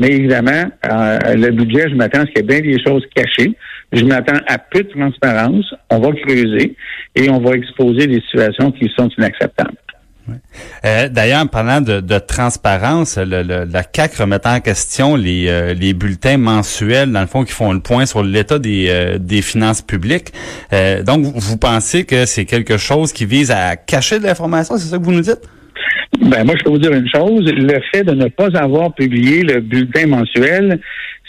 Mais 0.00 0.10
évidemment, 0.10 0.62
euh, 0.92 1.18
le 1.34 1.50
budget, 1.50 1.88
je 1.88 1.96
m'attends 1.96 2.20
à 2.20 2.26
ce 2.26 2.26
qu'il 2.26 2.36
y 2.36 2.54
ait 2.54 2.60
bien 2.60 2.72
des 2.72 2.80
choses 2.80 3.04
cachées. 3.12 3.52
Je 3.92 4.04
m'attends 4.04 4.38
à 4.46 4.58
peu 4.58 4.84
de 4.84 4.90
transparence. 4.90 5.74
On 5.90 5.98
va 5.98 6.12
creuser 6.12 6.76
et 7.16 7.30
on 7.30 7.40
va 7.40 7.56
exposer 7.56 8.06
des 8.06 8.20
situations 8.20 8.70
qui 8.70 8.88
sont 8.96 9.08
inacceptables. 9.18 9.74
Euh, 10.84 11.08
D'ailleurs, 11.08 11.42
en 11.42 11.46
parlant 11.46 11.80
de, 11.80 12.18
transparence, 12.18 13.18
le, 13.18 13.42
la 13.42 13.84
CAC 13.84 14.14
remettant 14.14 14.54
en 14.54 14.60
question 14.60 15.16
les, 15.16 15.48
euh, 15.48 15.74
les 15.74 15.92
bulletins 15.92 16.38
mensuels, 16.38 17.12
dans 17.12 17.20
le 17.20 17.26
fond, 17.26 17.44
qui 17.44 17.52
font 17.52 17.72
le 17.72 17.80
point 17.80 18.06
sur 18.06 18.22
l'état 18.22 18.58
des, 18.58 18.86
euh, 18.88 19.18
des 19.18 19.42
finances 19.42 19.82
publiques. 19.82 20.32
Donc, 21.06 21.24
vous 21.24 21.56
pensez 21.56 22.04
que 22.04 22.26
c'est 22.26 22.44
quelque 22.44 22.76
chose 22.76 23.12
qui 23.12 23.26
vise 23.26 23.50
à 23.50 23.76
cacher 23.76 24.18
de 24.18 24.24
l'information, 24.24 24.76
c'est 24.76 24.88
ça 24.88 24.98
que 24.98 25.02
vous 25.02 25.12
nous 25.12 25.20
dites? 25.20 25.40
Ben 26.20 26.44
moi, 26.44 26.54
je 26.56 26.64
peux 26.64 26.70
vous 26.70 26.78
dire 26.78 26.92
une 26.92 27.08
chose. 27.08 27.44
Le 27.44 27.80
fait 27.92 28.04
de 28.04 28.12
ne 28.12 28.28
pas 28.28 28.48
avoir 28.56 28.94
publié 28.94 29.42
le 29.42 29.60
bulletin 29.60 30.06
mensuel, 30.06 30.80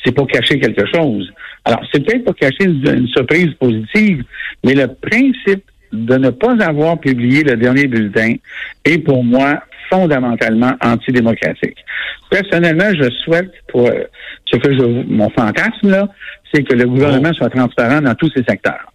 c'est 0.03 0.11
pour 0.11 0.27
cacher 0.27 0.59
quelque 0.59 0.85
chose. 0.93 1.31
Alors, 1.63 1.81
c'est 1.91 2.05
peut-être 2.05 2.23
pour 2.23 2.35
cacher 2.35 2.65
une 2.65 3.07
surprise 3.07 3.53
positive, 3.59 4.23
mais 4.63 4.75
le 4.75 4.87
principe 4.87 5.63
de 5.95 6.17
ne 6.17 6.29
pas 6.29 6.55
avoir 6.63 6.99
publié 6.99 7.43
le 7.43 7.55
dernier 7.55 7.87
bulletin 7.87 8.35
est 8.83 8.99
pour 8.99 9.23
moi 9.23 9.61
fondamentalement 9.89 10.73
antidémocratique. 10.81 11.77
Personnellement, 12.29 12.91
je 12.93 13.09
souhaite, 13.23 13.51
pour 13.67 13.89
ce 14.45 14.57
que 14.57 14.73
je, 14.73 14.83
mon 15.07 15.29
fantasme 15.29 15.89
là, 15.89 16.07
c'est 16.53 16.63
que 16.63 16.75
le 16.75 16.85
gouvernement 16.85 17.33
soit 17.33 17.49
transparent 17.49 18.01
dans 18.01 18.15
tous 18.15 18.31
ses 18.35 18.43
secteurs. 18.43 18.91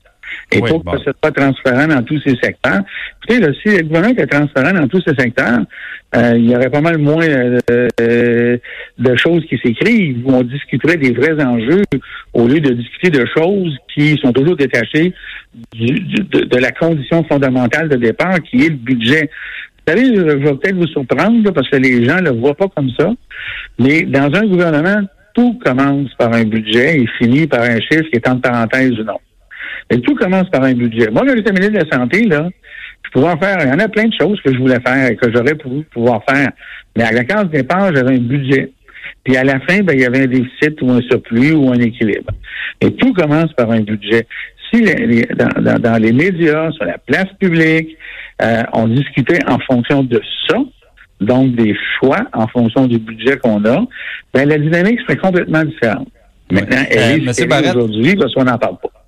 Et 0.52 0.60
pour 0.60 0.84
que 0.84 0.98
ce 0.98 1.10
soit 1.22 1.32
transparent 1.32 1.86
dans 1.86 2.02
tous 2.02 2.20
ces 2.22 2.34
secteurs, 2.42 2.80
écoutez, 3.22 3.40
là, 3.40 3.52
si 3.62 3.76
le 3.76 3.82
gouvernement 3.84 4.12
était 4.12 4.26
transparent 4.26 4.72
dans 4.72 4.88
tous 4.88 5.02
ces 5.06 5.14
secteurs, 5.14 5.60
euh, 6.16 6.32
il 6.36 6.50
y 6.50 6.56
aurait 6.56 6.70
pas 6.70 6.80
mal 6.80 6.98
moins 6.98 7.24
euh, 7.24 8.58
de 8.98 9.16
choses 9.16 9.44
qui 9.48 9.58
s'écrivent 9.58 10.26
où 10.26 10.32
on 10.32 10.42
discuterait 10.42 10.96
des 10.96 11.12
vrais 11.12 11.40
enjeux 11.44 11.82
au 12.32 12.48
lieu 12.48 12.58
de 12.58 12.72
discuter 12.72 13.10
de 13.10 13.24
choses 13.26 13.76
qui 13.94 14.16
sont 14.16 14.32
toujours 14.32 14.56
détachées 14.56 15.14
de, 15.72 16.56
la 16.56 16.72
condition 16.72 17.22
fondamentale 17.24 17.88
de 17.88 17.96
départ 17.96 18.40
qui 18.42 18.66
est 18.66 18.70
le 18.70 18.76
budget. 18.76 19.30
Vous 19.86 19.94
savez, 19.94 20.14
je 20.14 20.20
vais 20.20 20.54
peut-être 20.54 20.76
vous 20.76 20.86
surprendre 20.88 21.52
parce 21.52 21.68
que 21.68 21.76
les 21.76 22.04
gens 22.04 22.16
ne 22.16 22.30
le 22.30 22.38
voient 22.38 22.56
pas 22.56 22.68
comme 22.74 22.90
ça, 22.98 23.10
mais 23.78 24.02
dans 24.02 24.32
un 24.34 24.46
gouvernement, 24.46 25.02
tout 25.34 25.58
commence 25.64 26.12
par 26.14 26.32
un 26.32 26.44
budget 26.44 27.00
et 27.00 27.06
finit 27.18 27.46
par 27.46 27.62
un 27.62 27.78
chiffre 27.80 28.08
qui 28.10 28.16
est 28.16 28.28
entre 28.28 28.42
parenthèses 28.42 28.98
ou 28.98 29.04
non. 29.04 29.18
Et 29.90 30.00
tout 30.00 30.14
commence 30.14 30.48
par 30.50 30.62
un 30.62 30.72
budget. 30.72 31.10
Moi, 31.10 31.22
quand 31.26 31.34
j'étais 31.36 31.52
ministre 31.52 31.72
de 31.74 31.84
la 31.84 31.98
Santé, 31.98 32.24
là, 32.24 32.48
je 33.04 33.10
pouvais 33.10 33.36
faire, 33.38 33.58
il 33.62 33.68
y 33.68 33.72
en 33.72 33.78
a 33.78 33.88
plein 33.88 34.06
de 34.06 34.14
choses 34.18 34.40
que 34.42 34.52
je 34.52 34.58
voulais 34.58 34.80
faire 34.86 35.10
et 35.10 35.16
que 35.16 35.30
j'aurais 35.32 35.56
pu 35.56 35.68
pouvoir 35.92 36.22
faire. 36.28 36.50
Mais 36.96 37.04
à 37.04 37.12
la 37.12 37.24
case 37.24 37.48
départ, 37.50 37.94
j'avais 37.94 38.14
un 38.14 38.20
budget. 38.20 38.70
Puis 39.24 39.36
à 39.36 39.44
la 39.44 39.58
fin, 39.60 39.80
ben, 39.80 39.94
il 39.94 40.00
y 40.00 40.04
avait 40.04 40.22
un 40.22 40.26
déficit 40.26 40.80
ou 40.82 40.90
un 40.90 41.00
surplus 41.02 41.52
ou 41.52 41.70
un 41.70 41.80
équilibre. 41.80 42.32
Et 42.80 42.92
tout 42.94 43.12
commence 43.12 43.52
par 43.54 43.70
un 43.70 43.80
budget. 43.80 44.26
Si 44.72 44.82
dans, 44.82 46.02
les 46.02 46.12
médias, 46.12 46.70
sur 46.70 46.84
la 46.84 46.98
place 46.98 47.26
publique, 47.40 47.96
euh, 48.40 48.62
on 48.72 48.86
discutait 48.86 49.44
en 49.48 49.58
fonction 49.58 50.04
de 50.04 50.20
ça, 50.48 50.58
donc 51.20 51.56
des 51.56 51.74
choix 51.98 52.20
en 52.32 52.46
fonction 52.46 52.86
du 52.86 52.98
budget 52.98 53.36
qu'on 53.38 53.64
a, 53.64 53.84
ben 54.32 54.48
la 54.48 54.58
dynamique 54.58 55.00
serait 55.00 55.16
complètement 55.16 55.64
différente. 55.64 56.08
Maintenant, 56.50 56.82
elle 56.88 57.28
euh, 57.28 57.32
est 57.32 57.76
aujourd'hui 57.76 58.16
parce 58.16 58.32
qu'on 58.32 58.44
n'en 58.44 58.58
parle 58.58 58.78
pas. 58.78 58.99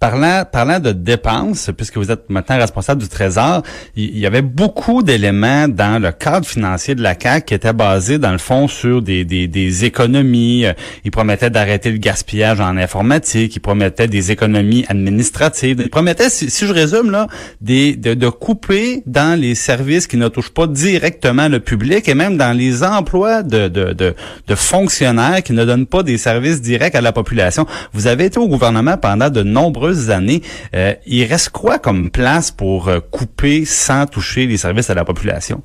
Parlant, 0.00 0.44
parlant 0.50 0.80
de 0.80 0.92
dépenses, 0.92 1.70
puisque 1.74 1.96
vous 1.96 2.10
êtes 2.10 2.28
maintenant 2.28 2.58
responsable 2.58 3.00
du 3.00 3.08
Trésor, 3.08 3.62
il 3.96 4.18
y 4.18 4.26
avait 4.26 4.42
beaucoup 4.42 5.02
d'éléments 5.02 5.66
dans 5.66 6.00
le 6.02 6.12
cadre 6.12 6.46
financier 6.46 6.94
de 6.94 7.02
la 7.02 7.14
CAC 7.14 7.46
qui 7.46 7.54
étaient 7.54 7.72
basés, 7.72 8.18
dans 8.18 8.32
le 8.32 8.38
fond, 8.38 8.68
sur 8.68 9.00
des, 9.00 9.24
des, 9.24 9.48
des 9.48 9.84
économies. 9.86 10.66
Il 11.04 11.10
promettait 11.10 11.48
d'arrêter 11.48 11.90
le 11.90 11.96
gaspillage 11.96 12.60
en 12.60 12.76
informatique, 12.76 13.56
il 13.56 13.60
promettait 13.60 14.06
des 14.06 14.30
économies 14.30 14.84
administratives, 14.88 15.80
il 15.80 15.88
promettait, 15.88 16.28
si, 16.28 16.50
je 16.50 16.72
résume, 16.72 17.10
là, 17.10 17.26
des, 17.62 17.96
de, 17.96 18.12
de 18.12 18.28
couper 18.28 19.02
dans 19.06 19.40
les 19.40 19.54
services 19.54 20.06
qui 20.06 20.18
ne 20.18 20.28
touchent 20.28 20.52
pas 20.52 20.66
directement 20.66 21.48
le 21.48 21.60
public 21.60 22.08
et 22.08 22.14
même 22.14 22.36
dans 22.36 22.54
les 22.56 22.82
emplois 22.82 23.42
de, 23.42 23.68
de, 23.68 23.92
de, 23.94 24.14
de 24.46 24.54
fonctionnaires 24.54 25.42
qui 25.42 25.54
ne 25.54 25.64
donnent 25.64 25.86
pas 25.86 26.02
des 26.02 26.18
services 26.18 26.60
directs 26.60 26.94
à 26.94 27.00
la 27.00 27.12
population. 27.12 27.66
Vous 27.92 28.06
avez 28.06 28.26
été 28.26 28.38
au 28.38 28.48
gouvernement 28.48 28.98
pendant 28.98 29.30
de 29.30 29.42
nombreuses 29.64 30.10
années. 30.10 30.40
Euh, 30.74 30.92
il 31.06 31.24
reste 31.24 31.50
quoi 31.50 31.78
comme 31.78 32.10
place 32.10 32.50
pour 32.50 32.88
euh, 32.88 33.00
couper 33.00 33.64
sans 33.64 34.06
toucher 34.06 34.46
les 34.46 34.56
services 34.56 34.90
à 34.90 34.94
la 34.94 35.04
population? 35.04 35.62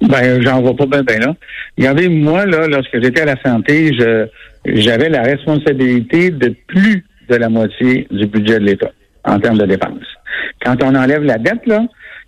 Ben, 0.00 0.42
j'en 0.42 0.60
vois 0.60 0.76
pas 0.76 0.86
bien 0.86 1.02
ben 1.02 1.20
là. 1.20 1.34
Regardez, 1.78 2.08
moi, 2.08 2.44
là, 2.46 2.66
lorsque 2.68 3.00
j'étais 3.02 3.22
à 3.22 3.24
la 3.34 3.42
santé, 3.42 3.92
je 3.98 4.26
j'avais 4.66 5.08
la 5.08 5.22
responsabilité 5.22 6.30
de 6.30 6.54
plus 6.66 7.04
de 7.28 7.36
la 7.36 7.48
moitié 7.48 8.06
du 8.10 8.26
budget 8.26 8.58
de 8.58 8.64
l'État 8.64 8.90
en 9.24 9.38
termes 9.38 9.58
de 9.58 9.66
dépenses. 9.66 10.10
Quand 10.64 10.82
on 10.82 10.94
enlève 10.94 11.22
la 11.22 11.38
dette, 11.38 11.64
là, 11.66 11.82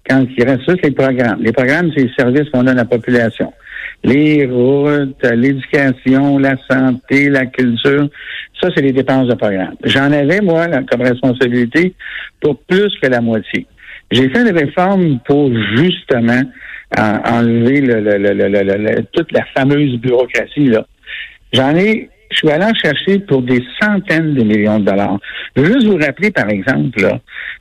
quand 0.09 0.25
il 0.37 0.45
reste 0.45 0.62
juste 0.69 0.85
les 0.85 0.93
programmes. 0.93 1.43
Les 1.43 1.52
programmes, 1.52 1.90
c'est 1.95 2.05
les 2.05 2.12
services 2.17 2.49
qu'on 2.50 2.62
donne 2.62 2.78
à 2.78 2.83
la 2.83 2.85
population 2.85 3.52
les 4.05 4.47
routes, 4.47 5.25
l'éducation, 5.25 6.38
la 6.38 6.57
santé, 6.71 7.28
la 7.28 7.47
culture. 7.47 8.09
Ça, 8.61 8.71
c'est 8.75 8.83
les 8.83 8.93
dépenses 8.93 9.28
de 9.28 9.35
programme. 9.35 9.75
J'en 9.85 10.12
avais, 10.12 10.40
moi, 10.40 10.67
comme 10.90 11.02
responsabilité 11.02 11.95
pour 12.40 12.59
plus 12.62 12.90
que 13.00 13.09
la 13.09 13.21
moitié. 13.21 13.67
J'ai 14.11 14.28
fait 14.31 14.40
une 14.40 14.57
réforme 14.57 15.19
pour 15.26 15.50
justement 15.76 16.43
enlever 16.97 17.81
le, 17.83 19.02
toute 19.12 19.31
la 19.33 19.45
fameuse 19.57 19.97
bureaucratie. 19.99 20.67
là. 20.67 20.87
J'en 21.52 21.75
ai, 21.76 22.09
je 22.31 22.37
suis 22.38 22.50
allé 22.50 22.64
en 22.64 22.75
chercher 22.75 23.19
pour 23.21 23.43
des 23.43 23.62
centaines 23.81 24.35
de 24.35 24.43
millions 24.43 24.78
de 24.78 24.87
dollars. 24.87 25.19
Je 25.55 25.62
veux 25.62 25.73
juste 25.75 25.87
vous 25.87 25.99
rappeler, 25.99 26.31
par 26.31 26.49
exemple, 26.49 27.00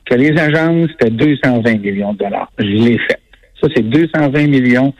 que 0.06 0.14
les 0.14 0.38
agences, 0.38 0.88
c'était 0.92 1.10
220 1.10 1.78
millions 1.78 2.12
de 2.14 2.18
dollars. 2.18 2.50
Je 2.58 2.64
l'ai 2.64 2.98
fait. 2.98 3.20
Ça, 3.60 3.68
c'est 3.74 3.82
220 3.82 4.46
millions 4.46 4.94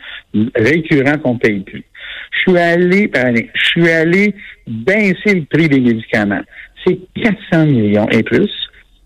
récurrents 0.55 1.19
qu'on 1.19 1.39
paye 1.39 1.61
plus. 1.61 1.85
Je 2.33 2.51
suis 2.51 2.59
allé, 2.59 3.11
je 3.55 3.67
suis 3.67 3.89
allé 3.89 4.35
baisser 4.67 5.35
le 5.35 5.45
prix 5.45 5.69
des 5.69 5.81
médicaments. 5.81 6.43
C'est 6.87 6.99
400 7.23 7.67
millions 7.67 8.09
et 8.11 8.23
plus 8.23 8.51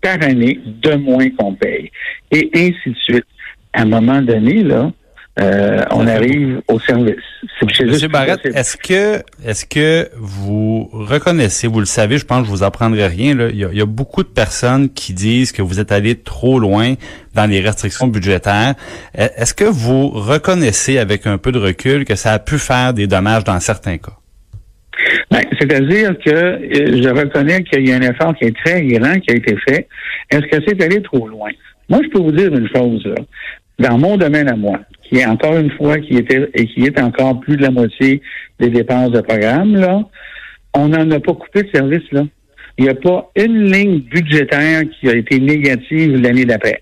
par 0.01 0.21
année 0.21 0.59
de 0.65 0.95
moins 0.95 1.29
qu'on 1.31 1.53
paye. 1.53 1.89
Et 2.31 2.49
ainsi 2.53 2.89
de 2.89 2.95
suite. 2.95 3.25
À 3.75 3.81
un 3.81 3.85
moment 3.85 4.21
donné, 4.21 4.61
là, 4.61 4.91
euh, 5.39 5.83
on 5.89 6.05
arrive 6.05 6.61
au 6.67 6.79
service. 6.79 7.15
Monsieur 7.63 8.07
Barrett, 8.07 8.39
est-ce 8.45 8.77
que 8.77 9.23
est-ce 9.43 9.65
que 9.65 10.09
vous 10.15 10.89
reconnaissez, 10.91 11.67
vous 11.67 11.79
le 11.79 11.87
savez, 11.87 12.19
je 12.19 12.25
pense 12.25 12.41
que 12.41 12.45
je 12.45 12.51
vous 12.51 12.63
apprendrai 12.63 13.07
rien. 13.07 13.33
Là, 13.33 13.47
il, 13.49 13.57
y 13.57 13.81
a, 13.81 13.85
beaucoup 13.85 14.21
de 14.21 14.27
personnes 14.27 14.89
qui 14.89 15.13
disent 15.13 15.51
que 15.51 15.63
vous 15.63 15.79
êtes 15.79 15.91
allé 15.91 16.15
trop 16.15 16.59
loin 16.59 16.93
dans 17.33 17.49
les 17.49 17.61
restrictions 17.61 18.07
budgétaires. 18.07 18.75
E, 19.17 19.27
est-ce 19.35 19.55
que 19.55 19.63
vous 19.63 20.09
reconnaissez 20.09 20.99
avec 20.99 21.25
un 21.25 21.39
peu 21.39 21.51
de 21.51 21.59
recul 21.59 22.05
que 22.05 22.15
ça 22.15 22.33
a 22.33 22.39
pu 22.39 22.59
faire 22.59 22.93
des 22.93 23.07
dommages 23.07 23.43
dans 23.43 23.59
certains 23.59 23.97
cas? 23.97 24.13
Ben, 25.31 25.41
c'est-à-dire 25.59 26.11
que 26.23 26.29
euh, 26.29 27.01
je 27.01 27.09
reconnais 27.09 27.63
qu'il 27.63 27.87
y 27.87 27.91
a 27.91 27.95
un 27.95 28.01
effort 28.01 28.35
qui 28.35 28.45
est 28.45 28.55
très 28.63 28.83
grand 28.83 29.19
qui 29.19 29.31
a 29.31 29.35
été 29.35 29.55
fait. 29.67 29.87
Est-ce 30.29 30.45
que 30.45 30.63
c'est 30.67 30.79
allé 30.83 31.01
trop 31.01 31.27
loin? 31.27 31.49
Moi, 31.89 32.01
je 32.03 32.09
peux 32.09 32.19
vous 32.19 32.31
dire 32.31 32.53
une 32.53 32.69
chose. 32.69 33.03
Là. 33.05 33.15
Dans 33.79 33.97
mon 33.97 34.17
domaine 34.17 34.47
à 34.47 34.55
moi, 34.55 34.79
qui 35.13 35.19
est 35.19 35.25
encore 35.27 35.57
une 35.57 35.69
fois, 35.69 35.99
qui 35.99 36.15
était 36.15 36.49
et 36.55 36.65
qui 36.65 36.85
est 36.85 36.99
encore 36.99 37.39
plus 37.39 37.55
de 37.55 37.61
la 37.61 37.69
moitié 37.69 38.19
des 38.59 38.69
dépenses 38.69 39.11
de 39.11 39.21
programme, 39.21 39.75
là, 39.75 40.03
on 40.73 40.87
n'en 40.87 41.11
a 41.11 41.19
pas 41.19 41.33
coupé 41.33 41.61
de 41.61 41.69
service, 41.71 42.11
là. 42.11 42.23
Il 42.79 42.85
n'y 42.85 42.89
a 42.89 42.95
pas 42.95 43.29
une 43.35 43.71
ligne 43.71 43.99
budgétaire 43.99 44.81
qui 44.89 45.07
a 45.07 45.15
été 45.15 45.39
négative 45.39 46.19
l'année 46.19 46.45
d'après. 46.45 46.81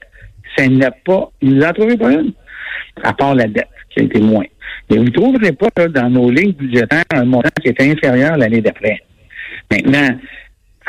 Ça 0.55 0.65
n'a 0.69 0.91
pas, 0.91 1.29
il 1.41 1.55
nous 1.55 1.61
en 1.61 1.73
trouvé 1.73 1.97
pas 1.97 2.13
une, 2.13 2.31
à 3.03 3.11
part 3.11 3.35
la 3.35 3.47
dette, 3.47 3.67
qui 3.89 3.99
a 3.99 4.03
été 4.03 4.21
moins. 4.21 4.45
Mais 4.89 4.97
vous 4.97 5.03
ne 5.03 5.09
trouverez 5.09 5.51
pas 5.51 5.67
là, 5.75 5.87
dans 5.89 6.09
nos 6.09 6.31
lignes 6.31 6.53
budgétaires 6.53 7.03
un 7.13 7.25
montant 7.25 7.49
qui 7.61 7.67
est 7.67 7.81
inférieur 7.81 8.37
l'année 8.37 8.61
d'après. 8.61 9.01
Maintenant, 9.69 10.17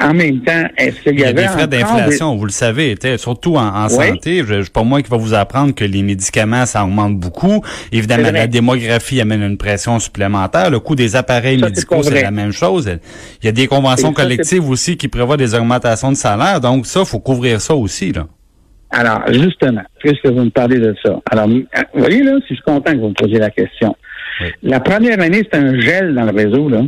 en 0.01 0.15
même 0.15 0.41
temps, 0.41 0.65
est-ce 0.79 1.01
qu'il 1.03 1.21
y, 1.21 1.25
avait 1.25 1.43
des 1.43 1.49
frais 1.49 1.67
d'inflation, 1.67 2.35
vous 2.37 2.47
le 2.47 2.51
savez, 2.51 2.97
surtout 3.19 3.57
en, 3.57 3.89
santé. 3.89 4.43
Je, 4.47 4.63
je 4.63 4.71
pas 4.71 4.83
moi 4.83 5.03
qui 5.03 5.11
va 5.11 5.19
vous 5.19 5.35
apprendre 5.35 5.75
que 5.75 5.85
les 5.85 6.03
médicaments, 6.03 6.65
ça 6.67 6.85
augmente 6.85 7.19
beaucoup. 7.19 7.63
Évidemment, 7.93 8.31
la 8.33 8.47
démographie 8.47 9.21
amène 9.21 9.43
une 9.43 9.59
pression 9.59 9.99
supplémentaire. 9.99 10.71
Le 10.71 10.81
coût 10.81 10.95
des 10.95 11.15
appareils 11.15 11.59
médicaux, 11.59 12.03
c'est 12.03 12.23
la 12.23 12.31
même 12.31 12.53
chose. 12.53 12.91
Il 13.43 13.47
y 13.47 13.49
a 13.49 13.53
des 13.53 13.67
conventions 13.67 14.13
collectives 14.13 14.69
aussi 14.69 14.97
qui 14.97 15.09
prévoient 15.09 15.37
des 15.37 15.55
augmentations 15.55 16.11
de 16.11 16.17
salaire. 16.17 16.61
Donc 16.61 16.87
ça, 16.87 17.05
faut 17.05 17.21
couvrir 17.21 17.61
ça 17.61 17.75
aussi, 17.75 18.13
là. 18.13 18.27
Alors, 18.95 19.23
justement, 19.33 19.83
puisque 20.01 20.27
vous 20.27 20.45
me 20.45 20.51
parlez 20.51 20.79
de 20.79 20.95
ça. 21.03 21.19
Alors, 21.31 21.49
vous 21.49 21.65
voyez, 21.95 22.23
là, 22.23 22.33
si 22.47 22.49
je 22.51 22.55
suis 22.55 22.63
content 22.63 22.93
que 22.93 22.99
vous 22.99 23.09
me 23.09 23.15
posiez 23.15 23.39
la 23.39 23.51
question. 23.51 23.97
La 24.63 24.81
première 24.81 25.19
année, 25.21 25.43
c'est 25.51 25.59
un 25.59 25.81
gel 25.81 26.15
dans 26.15 26.25
le 26.25 26.33
réseau, 26.33 26.69
là. 26.69 26.83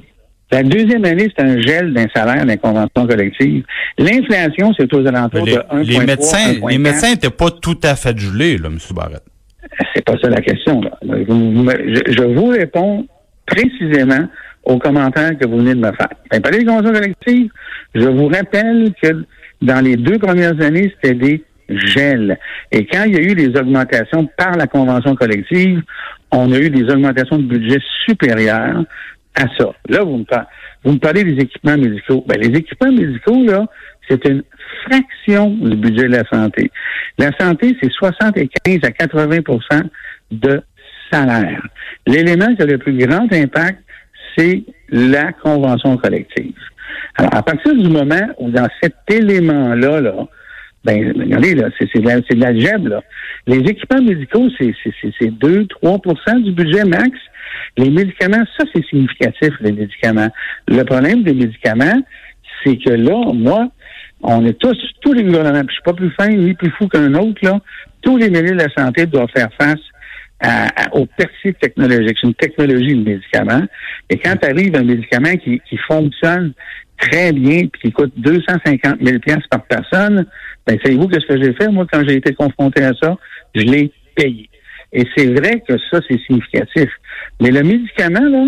La 0.50 0.62
deuxième 0.62 1.04
année, 1.04 1.28
c'est 1.36 1.44
un 1.44 1.60
gel 1.60 1.92
d'un 1.92 2.06
salaire 2.14 2.44
d'un 2.44 2.56
convention 2.56 3.06
collective. 3.06 3.64
L'inflation, 3.98 4.72
c'est 4.78 4.92
aux 4.94 5.06
alentours 5.06 5.44
de 5.46 5.52
1,3 5.52 5.84
Les 5.84 6.06
médecins, 6.06 6.54
les 6.68 6.78
médecins 6.78 7.10
n'étaient 7.10 7.30
pas 7.30 7.50
tout 7.50 7.78
à 7.82 7.96
fait 7.96 8.16
gelés, 8.16 8.58
là, 8.58 8.68
M. 8.68 8.78
Barrett. 8.94 9.22
C'est 9.94 10.04
pas 10.04 10.14
ça 10.22 10.28
la 10.28 10.40
question. 10.40 10.80
Là. 10.80 10.98
Je, 11.02 12.22
vous 12.22 12.46
réponds 12.46 13.06
précisément 13.46 14.28
aux 14.64 14.78
commentaires 14.78 15.36
que 15.38 15.46
vous 15.46 15.58
venez 15.58 15.74
de 15.74 15.80
me 15.80 15.92
faire. 15.92 16.08
Ben, 16.30 16.40
parler 16.40 16.58
des 16.58 16.64
conventions 16.66 16.92
collectives, 16.92 17.50
je 17.94 18.06
vous 18.06 18.28
rappelle 18.28 18.92
que 19.02 19.24
dans 19.62 19.82
les 19.82 19.96
deux 19.96 20.18
premières 20.18 20.60
années, 20.60 20.92
c'était 20.94 21.14
des 21.14 21.44
gels. 21.68 22.38
Et 22.70 22.86
quand 22.86 23.04
il 23.04 23.14
y 23.14 23.16
a 23.16 23.22
eu 23.22 23.34
des 23.34 23.58
augmentations 23.58 24.28
par 24.36 24.56
la 24.56 24.66
convention 24.66 25.14
collective, 25.14 25.82
on 26.30 26.52
a 26.52 26.58
eu 26.58 26.70
des 26.70 26.84
augmentations 26.92 27.38
de 27.38 27.44
budget 27.44 27.78
supérieures 28.06 28.84
à 29.34 29.46
ça. 29.58 29.72
Là, 29.88 30.02
vous 30.02 30.18
me, 30.18 30.24
parlez, 30.24 30.46
vous 30.84 30.92
me 30.92 30.98
parlez 30.98 31.24
des 31.24 31.42
équipements 31.42 31.76
médicaux. 31.76 32.24
Ben, 32.26 32.38
les 32.40 32.58
équipements 32.58 32.92
médicaux, 32.92 33.44
là, 33.44 33.66
c'est 34.08 34.24
une 34.26 34.42
fraction 34.84 35.50
du 35.50 35.76
budget 35.76 36.04
de 36.04 36.16
la 36.16 36.24
santé. 36.30 36.70
La 37.18 37.30
santé, 37.38 37.76
c'est 37.82 37.90
75 37.90 38.78
à 38.82 38.90
80% 38.90 39.82
de 40.30 40.62
salaire. 41.10 41.62
L'élément 42.06 42.54
qui 42.54 42.62
a 42.62 42.66
le 42.66 42.78
plus 42.78 42.96
grand 42.96 43.32
impact, 43.32 43.78
c'est 44.36 44.64
la 44.88 45.32
convention 45.32 45.96
collective. 45.96 46.54
Alors, 47.16 47.34
à 47.34 47.42
partir 47.42 47.74
du 47.74 47.88
moment 47.88 48.28
où 48.38 48.50
dans 48.50 48.68
cet 48.82 48.94
élément-là, 49.08 50.00
là, 50.00 50.26
ben, 50.84 51.14
regardez, 51.18 51.54
là, 51.54 51.68
c'est, 51.78 51.98
de, 51.98 52.06
la, 52.06 52.16
c'est 52.28 52.34
de 52.34 52.40
la 52.40 52.52
là. 52.52 53.02
Les 53.46 53.58
équipements 53.58 54.02
médicaux, 54.02 54.48
c'est, 54.58 54.74
c'est, 54.82 54.92
c'est 55.18 55.30
2-3% 55.30 56.42
du 56.42 56.52
budget 56.52 56.84
max. 56.84 57.10
Les 57.76 57.90
médicaments, 57.90 58.44
ça, 58.58 58.64
c'est 58.74 58.84
significatif, 58.86 59.50
les 59.60 59.72
médicaments. 59.72 60.28
Le 60.68 60.82
problème 60.84 61.22
des 61.22 61.34
médicaments, 61.34 62.02
c'est 62.62 62.76
que 62.76 62.90
là, 62.90 63.32
moi, 63.32 63.68
on 64.22 64.44
est 64.46 64.58
tous, 64.58 64.76
tous 65.00 65.12
les 65.12 65.22
gouvernements, 65.22 65.62
je 65.68 65.74
suis 65.74 65.82
pas 65.82 65.92
plus 65.92 66.10
fin 66.10 66.28
ni 66.28 66.54
plus 66.54 66.70
fou 66.70 66.88
qu'un 66.88 67.12
autre, 67.14 67.38
là, 67.42 67.60
tous 68.02 68.16
les 68.16 68.30
milieux 68.30 68.52
de 68.52 68.62
la 68.62 68.70
santé 68.70 69.06
doivent 69.06 69.30
faire 69.34 69.50
face 69.58 69.80
à, 70.40 70.68
au 70.92 71.06
persif 71.06 71.58
technologique. 71.60 72.16
C'est 72.20 72.26
une 72.26 72.34
technologie, 72.34 72.94
le 72.94 73.02
médicament. 73.02 73.62
Et 74.10 74.18
quand 74.18 74.42
arrive 74.44 74.76
un 74.76 74.84
médicament 74.84 75.36
qui, 75.36 75.60
qui 75.68 75.76
fonctionne 75.88 76.52
très 76.98 77.32
bien 77.32 77.66
puis 77.66 77.82
qui 77.82 77.92
coûte 77.92 78.12
250 78.16 78.96
000 79.02 79.18
par 79.50 79.62
personne, 79.64 80.26
ben, 80.66 80.78
savez-vous 80.82 81.08
que 81.08 81.20
ce 81.20 81.26
que 81.26 81.42
j'ai 81.42 81.52
fait, 81.54 81.68
moi, 81.68 81.86
quand 81.90 82.02
j'ai 82.06 82.16
été 82.16 82.34
confronté 82.34 82.82
à 82.82 82.92
ça? 83.00 83.16
Je 83.54 83.62
l'ai 83.62 83.92
payé. 84.14 84.48
Et 84.94 85.04
c'est 85.16 85.26
vrai 85.26 85.62
que 85.68 85.74
ça, 85.90 86.00
c'est 86.08 86.18
significatif. 86.26 86.88
Mais 87.40 87.50
le 87.50 87.62
médicament, 87.62 88.28
là, 88.28 88.46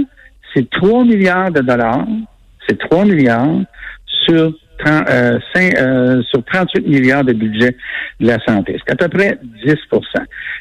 c'est 0.55 0.71
3 0.71 1.05
milliards 1.05 1.51
de 1.51 1.61
dollars. 1.61 2.07
C'est 2.69 2.79
3 2.79 3.05
milliards 3.05 3.61
sur, 4.27 4.53
30, 4.79 5.09
euh, 5.09 5.39
5, 5.55 5.79
euh, 5.79 6.23
38 6.33 6.87
milliards 6.87 7.25
de 7.25 7.33
budget 7.33 7.77
de 8.21 8.27
la 8.27 8.39
santé. 8.47 8.77
C'est 8.79 8.93
à 8.93 8.97
peu 8.97 9.09
près 9.09 9.39
10% 9.65 9.77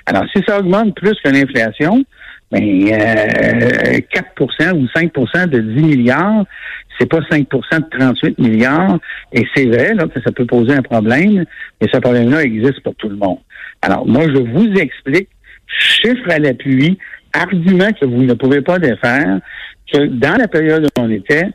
Alors, 0.07 0.25
si 0.35 0.43
ça 0.47 0.59
augmente 0.59 0.95
plus 0.95 1.15
que 1.23 1.29
l'inflation, 1.29 2.03
ben, 2.51 2.61
euh, 2.61 3.99
4% 4.11 4.73
ou 4.73 4.87
5% 4.95 5.47
de 5.47 5.59
10 5.59 5.83
milliards, 5.83 6.45
c'est 6.99 7.09
pas 7.09 7.19
5% 7.29 7.79
de 7.79 7.97
38 7.97 8.39
milliards. 8.39 8.99
Et 9.33 9.45
c'est 9.55 9.65
vrai 9.65 9.93
là, 9.93 10.05
que 10.07 10.21
ça 10.21 10.31
peut 10.31 10.45
poser 10.45 10.73
un 10.73 10.81
problème, 10.81 11.45
mais 11.81 11.87
ce 11.91 11.97
problème-là 11.99 12.43
existe 12.43 12.81
pour 12.81 12.95
tout 12.95 13.09
le 13.09 13.17
monde. 13.17 13.39
Alors, 13.81 14.07
moi, 14.07 14.23
je 14.27 14.39
vous 14.39 14.73
explique 14.79 15.29
chiffre 15.67 16.29
à 16.29 16.39
l'appui, 16.39 16.97
argument 17.33 17.91
que 17.99 18.05
vous 18.05 18.23
ne 18.23 18.33
pouvez 18.33 18.61
pas 18.61 18.79
défaire, 18.79 19.39
que 19.91 20.05
dans 20.05 20.37
la 20.37 20.47
période 20.47 20.85
où 20.85 21.01
on 21.01 21.09
était, 21.09 21.47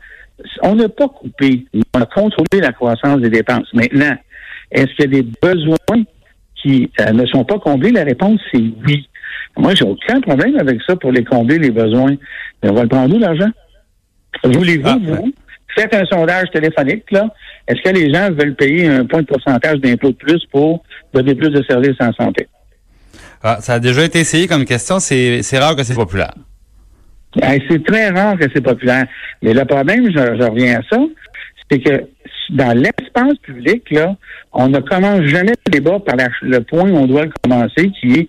on 0.63 0.75
n'a 0.75 0.89
pas 0.89 1.07
coupé, 1.07 1.65
on 1.93 2.01
a 2.01 2.05
contrôlé 2.05 2.61
la 2.61 2.71
croissance 2.71 3.19
des 3.19 3.29
dépenses. 3.29 3.67
Maintenant, 3.73 4.15
est-ce 4.71 4.87
qu'il 4.95 5.13
y 5.13 5.19
a 5.19 5.21
des 5.21 5.29
besoins 5.41 6.03
qui 6.55 6.89
euh, 6.99 7.11
ne 7.11 7.25
sont 7.27 7.43
pas 7.43 7.59
comblés? 7.59 7.91
La 7.91 8.03
réponse, 8.03 8.39
c'est 8.51 8.63
oui. 8.87 9.07
Moi, 9.57 9.75
j'ai 9.75 9.85
aucun 9.85 10.21
problème 10.21 10.57
avec 10.57 10.81
ça 10.87 10.95
pour 10.95 11.11
les 11.11 11.23
combler, 11.23 11.57
les 11.57 11.71
besoins. 11.71 12.15
Mais 12.63 12.69
on 12.69 12.73
va 12.73 12.83
le 12.83 12.89
prendre 12.89 13.13
où, 13.15 13.19
l'argent? 13.19 13.49
Voulez-vous, 14.43 14.87
ah, 14.87 14.97
vous, 15.01 15.33
faites 15.75 15.93
un 15.93 16.05
sondage 16.05 16.49
téléphonique, 16.51 17.11
là? 17.11 17.27
Est-ce 17.67 17.81
que 17.81 17.95
les 17.95 18.13
gens 18.13 18.31
veulent 18.31 18.55
payer 18.55 18.87
un 18.87 19.05
point 19.05 19.21
de 19.21 19.27
pourcentage 19.27 19.79
d'impôt 19.79 20.09
de 20.09 20.15
plus 20.15 20.45
pour 20.51 20.83
donner 21.13 21.35
plus 21.35 21.49
de 21.49 21.63
services 21.63 21.97
en 21.99 22.13
santé? 22.13 22.47
Ah, 23.43 23.57
ça 23.59 23.73
a 23.75 23.79
déjà 23.79 24.03
été 24.03 24.19
essayé 24.19 24.47
comme 24.47 24.65
question. 24.65 24.99
C'est, 24.99 25.41
rare 25.57 25.75
que 25.75 25.83
c'est 25.83 25.95
populaire. 25.95 26.33
c'est 27.35 27.83
très 27.85 28.09
rare 28.09 28.37
que 28.37 28.45
c'est 28.53 28.61
populaire. 28.61 29.05
Mais 29.41 29.53
le 29.53 29.65
problème, 29.65 30.11
je, 30.11 30.43
reviens 30.43 30.79
à 30.79 30.81
ça, 30.89 31.01
c'est 31.69 31.79
que 31.79 32.05
dans 32.51 32.77
l'espace 32.77 33.37
public, 33.41 33.89
là, 33.91 34.15
on 34.53 34.67
ne 34.67 34.79
commence 34.79 35.23
jamais 35.23 35.53
le 35.65 35.71
débat 35.71 35.99
par 35.99 36.15
le 36.41 36.59
point 36.59 36.89
où 36.89 36.97
on 36.97 37.07
doit 37.07 37.25
le 37.25 37.31
commencer, 37.41 37.91
qui 37.99 38.19
est 38.19 38.27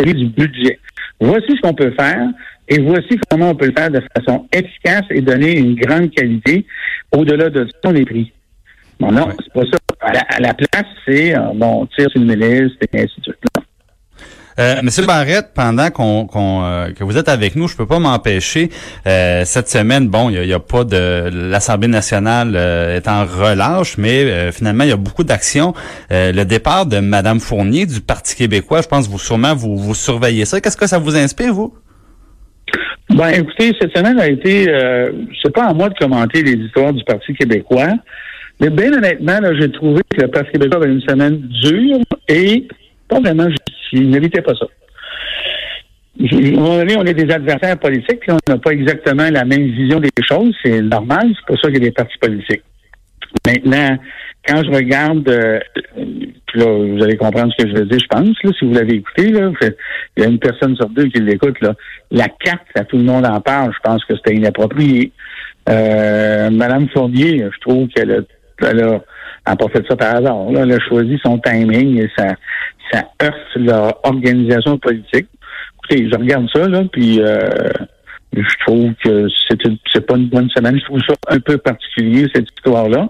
celui 0.00 0.14
du 0.14 0.26
budget. 0.28 0.78
Voici 1.20 1.48
ce 1.56 1.60
qu'on 1.60 1.74
peut 1.74 1.92
faire 1.98 2.28
et 2.68 2.80
voici 2.80 3.18
comment 3.30 3.50
on 3.50 3.54
peut 3.54 3.66
le 3.66 3.74
faire 3.76 3.90
de 3.90 4.02
façon 4.16 4.46
efficace 4.52 5.04
et 5.10 5.20
donner 5.20 5.58
une 5.58 5.74
grande 5.74 6.10
qualité 6.10 6.66
au-delà 7.12 7.50
de 7.50 7.68
ça, 7.82 7.92
les 7.92 8.04
prix. 8.04 8.32
Bon, 8.98 9.12
non, 9.12 9.28
c'est 9.38 9.52
pas 9.52 9.66
ça. 9.70 9.78
À 10.00 10.40
la, 10.40 10.54
place, 10.54 10.86
c'est, 11.06 11.36
euh, 11.36 11.52
bon, 11.54 11.82
on 11.82 11.86
tire 11.86 12.10
sur 12.10 12.20
une 12.20 12.28
milice 12.28 12.72
et 12.80 13.00
ainsi 13.00 13.20
de 13.20 13.24
suite. 13.24 13.65
Euh, 14.58 14.76
Monsieur 14.82 15.04
Barrette, 15.04 15.48
pendant 15.54 15.90
qu'on, 15.90 16.28
euh, 16.64 16.90
que 16.92 17.04
vous 17.04 17.18
êtes 17.18 17.28
avec 17.28 17.56
nous, 17.56 17.68
je 17.68 17.76
peux 17.76 17.86
pas 17.86 17.98
m'empêcher. 17.98 18.70
Euh, 19.06 19.42
cette 19.44 19.68
semaine, 19.68 20.08
bon, 20.08 20.30
il 20.30 20.44
y, 20.46 20.52
a, 20.52 20.58
pas 20.58 20.84
de 20.84 21.30
l'Assemblée 21.32 21.88
nationale 21.88 22.56
est 22.56 23.08
en 23.08 23.24
relâche, 23.24 23.98
mais 23.98 24.50
finalement, 24.52 24.84
il 24.84 24.90
y 24.90 24.92
a 24.92 24.96
beaucoup 24.96 25.24
d'actions. 25.24 25.74
le 26.10 26.44
départ 26.44 26.86
de 26.86 27.00
Madame 27.00 27.40
Fournier 27.40 27.86
du 27.86 28.00
Parti 28.00 28.36
québécois, 28.36 28.82
je 28.82 28.88
pense 28.88 29.06
que 29.06 29.12
vous 29.12 29.18
sûrement 29.18 29.54
vous, 29.54 29.76
vous 29.76 29.94
surveillez 29.94 30.44
ça. 30.44 30.60
Qu'est-ce 30.60 30.76
que 30.76 30.86
ça 30.86 30.98
vous 30.98 31.16
inspire, 31.16 31.52
vous? 31.52 31.74
Ben, 33.10 33.28
écoutez, 33.28 33.72
cette 33.80 33.96
semaine 33.96 34.18
a 34.18 34.28
été, 34.28 34.68
euh, 34.68 35.12
c'est 35.42 35.52
pas 35.52 35.66
à 35.66 35.72
moi 35.72 35.88
de 35.88 35.94
commenter 35.94 36.42
les 36.42 36.54
histoires 36.54 36.92
du 36.92 37.04
Parti 37.04 37.32
québécois, 37.34 37.92
mais 38.60 38.68
bien 38.68 38.92
honnêtement, 38.92 39.38
j'ai 39.58 39.70
trouvé 39.70 40.02
que 40.14 40.22
le 40.22 40.28
Parti 40.28 40.50
québécois 40.52 40.82
avait 40.82 40.92
une 40.92 41.00
semaine 41.02 41.38
dure 41.62 42.00
et 42.28 42.66
vraiment 43.10 43.48
il 43.92 44.10
n'évitait 44.10 44.42
pas 44.42 44.54
ça. 44.54 44.66
À 46.18 46.22
un 46.22 46.78
donné, 46.78 46.96
on 46.96 47.04
est 47.04 47.14
des 47.14 47.32
adversaires 47.32 47.78
politiques, 47.78 48.22
on 48.28 48.38
n'a 48.48 48.58
pas 48.58 48.70
exactement 48.70 49.28
la 49.30 49.44
même 49.44 49.66
vision 49.66 50.00
des 50.00 50.10
choses, 50.22 50.54
c'est 50.64 50.80
normal, 50.80 51.28
c'est 51.28 51.46
pour 51.46 51.60
ça 51.60 51.68
qu'il 51.68 51.74
y 51.74 51.86
a 51.86 51.88
des 51.88 51.92
partis 51.92 52.18
politiques. 52.18 52.62
Maintenant, 53.46 53.98
quand 54.46 54.62
je 54.64 54.70
regarde, 54.70 55.28
euh, 55.28 55.58
puis 56.46 56.60
là, 56.60 56.66
vous 56.66 57.02
allez 57.02 57.16
comprendre 57.16 57.52
ce 57.56 57.64
que 57.64 57.70
je 57.70 57.76
veux 57.76 57.84
dire, 57.84 57.98
je 57.98 58.06
pense, 58.06 58.36
là, 58.42 58.50
si 58.58 58.64
vous 58.64 58.72
l'avez 58.72 58.94
écouté, 58.94 59.30
là, 59.30 59.50
il 60.16 60.22
y 60.22 60.26
a 60.26 60.28
une 60.28 60.38
personne 60.38 60.74
sur 60.76 60.88
deux 60.88 61.06
qui 61.06 61.20
l'écoute, 61.20 61.60
là. 61.60 61.74
La 62.10 62.28
carte, 62.28 62.88
tout 62.88 62.96
le 62.96 63.02
monde 63.02 63.26
en 63.26 63.40
parle, 63.40 63.72
je 63.74 63.80
pense 63.82 64.04
que 64.04 64.14
c'était 64.16 64.36
inapproprié. 64.36 65.12
Euh, 65.68 66.48
Madame 66.50 66.88
Fournier, 66.90 67.44
je 67.52 67.60
trouve 67.60 67.88
qu'elle 67.88 68.12
a, 68.12 68.20
elle 68.68 68.82
a, 69.44 69.56
pas 69.56 69.68
fait 69.68 69.84
ça 69.88 69.96
par 69.96 70.16
hasard. 70.16 70.50
Là. 70.50 70.60
Elle 70.62 70.72
a 70.72 70.78
choisi 70.78 71.18
son 71.24 71.38
timing 71.38 72.00
et 72.00 72.10
ça, 72.16 72.28
ça 72.92 73.04
heurte 73.22 73.56
leur 73.56 74.00
organisation 74.04 74.78
politique. 74.78 75.26
Écoutez, 75.78 76.08
je 76.10 76.16
regarde 76.16 76.48
ça, 76.52 76.66
là, 76.68 76.82
puis 76.90 77.20
euh, 77.20 77.48
je 78.32 78.64
trouve 78.66 78.92
que 79.02 79.28
c'est 79.48 79.58
c'est 79.92 80.06
pas 80.06 80.16
une 80.16 80.28
bonne 80.28 80.50
semaine. 80.50 80.78
Je 80.78 80.84
trouve 80.84 81.00
ça 81.06 81.14
un 81.28 81.40
peu 81.40 81.58
particulier, 81.58 82.26
cette 82.34 82.48
histoire-là. 82.56 83.08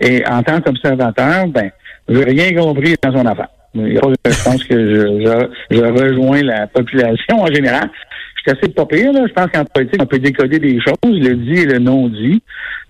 Et 0.00 0.26
en 0.26 0.42
tant 0.42 0.60
qu'observateur, 0.60 1.46
ben, 1.48 1.70
je 2.08 2.18
n'ai 2.18 2.24
rien 2.24 2.60
compris 2.60 2.94
dans 3.02 3.12
son 3.12 3.26
affaire. 3.26 3.48
Je 3.74 4.44
pense 4.44 4.64
que 4.64 4.74
je, 4.74 5.44
je, 5.70 5.80
rejoins 5.80 6.42
la 6.42 6.66
population 6.66 7.40
en 7.40 7.46
général. 7.46 7.90
Je 8.36 8.52
suis 8.52 8.58
assez 8.58 8.72
pas 8.72 8.86
pire, 8.86 9.12
là. 9.12 9.24
Je 9.26 9.32
pense 9.32 9.48
qu'en 9.52 9.64
politique, 9.64 10.00
on 10.00 10.06
peut 10.06 10.18
décoder 10.18 10.58
des 10.58 10.80
choses, 10.80 10.96
le 11.04 11.34
dit 11.34 11.60
et 11.60 11.66
le 11.66 11.78
non-dit. 11.78 12.42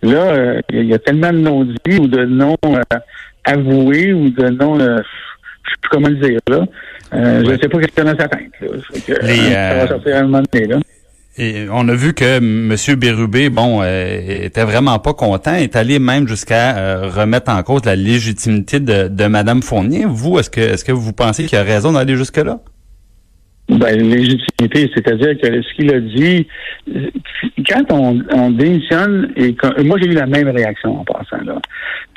Là, 0.03 0.33
euh, 0.33 0.61
il 0.70 0.85
y 0.85 0.94
a 0.94 0.99
tellement 0.99 1.33
de 1.33 1.38
non-dits 1.38 1.99
ou 1.99 2.07
de 2.07 2.25
non 2.25 2.57
euh, 2.66 2.81
avoués 3.44 4.12
ou 4.12 4.31
de 4.31 4.49
non 4.51 4.79
euh, 4.79 4.99
je 5.66 5.70
sais 5.72 5.79
plus 5.81 5.88
comment 5.90 6.09
le 6.09 6.16
dire 6.16 6.40
là. 6.48 6.64
Euh, 7.14 7.44
Je 7.44 7.50
ne 7.52 7.59
sais 7.59 7.68
pas 7.68 7.79
qu'est-ce 7.79 7.92
qu'il 7.92 8.05
y 8.05 8.09
a 8.09 8.12
dans 8.12 8.18
sa 8.20 8.29
tête. 8.29 8.50
Là. 8.61 8.68
Que, 9.07 9.26
Les, 9.26 9.52
ça 9.52 9.74
va 9.74 9.88
sortir 9.88 10.16
un 10.16 10.22
moment 10.22 10.42
donné, 10.52 10.66
là. 10.66 10.79
Et 11.38 11.66
on 11.70 11.87
a 11.88 11.94
vu 11.94 12.14
que 12.14 12.38
M. 12.38 12.74
Bérubé, 12.98 13.50
bon, 13.50 13.81
euh, 13.83 14.20
était 14.44 14.64
vraiment 14.64 14.98
pas 14.98 15.12
content, 15.12 15.55
est 15.55 15.76
allé 15.76 15.98
même 15.98 16.26
jusqu'à 16.26 16.79
euh, 16.79 17.11
remettre 17.11 17.50
en 17.52 17.62
cause 17.62 17.85
la 17.85 17.94
légitimité 17.94 18.81
de, 18.81 19.09
de 19.09 19.26
Mme 19.26 19.62
Fournier. 19.62 20.07
Vous, 20.07 20.38
est-ce 20.38 20.48
que 20.48 20.61
est-ce 20.62 20.85
que 20.85 20.92
vous 20.92 21.12
pensez 21.12 21.44
qu'il 21.44 21.59
a 21.59 21.62
raison 21.62 21.92
d'aller 21.92 22.16
jusque-là? 22.16 22.61
Ben, 23.68 24.00
légitimité, 24.00 24.88
c'est-à-dire 24.94 25.37
que 25.40 25.61
ce 25.61 25.74
qu'il 25.74 25.92
a 25.92 25.98
dit, 25.98 26.46
quand 27.68 27.92
on, 27.92 28.22
on 28.33 28.50
démissionne, 28.50 29.33
et 29.37 29.57
moi 29.83 29.98
j'ai 30.00 30.07
eu 30.07 30.14
la 30.14 30.26
même 30.26 30.48
réaction 30.50 31.00
en 31.00 31.05
passant 31.05 31.42
là. 31.44 31.61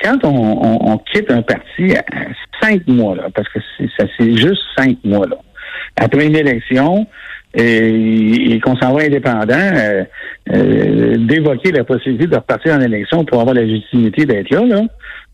Quand 0.00 0.24
on, 0.24 0.92
on, 0.92 0.98
quitte 0.98 1.28
un 1.28 1.42
parti 1.42 1.96
à 1.96 2.04
cinq 2.62 2.86
mois 2.86 3.16
là, 3.16 3.28
parce 3.34 3.48
que 3.48 3.58
ça 3.98 4.04
c'est 4.16 4.36
juste 4.36 4.62
cinq 4.76 4.98
mois 5.02 5.26
là, 5.26 5.38
après 5.96 6.26
une 6.26 6.36
élection, 6.36 7.08
et, 7.54 8.60
qu'on 8.62 8.76
s'en 8.76 8.92
va 8.94 9.02
indépendant, 9.02 9.54
euh, 9.54 10.04
euh, 10.52 11.16
d'évoquer 11.16 11.72
la 11.72 11.82
possibilité 11.82 12.28
de 12.28 12.36
repartir 12.36 12.74
en 12.74 12.80
élection 12.80 13.24
pour 13.24 13.40
avoir 13.40 13.56
la 13.56 13.62
légitimité 13.62 14.24
d'être 14.24 14.50
là, 14.50 14.64
là, 14.66 14.82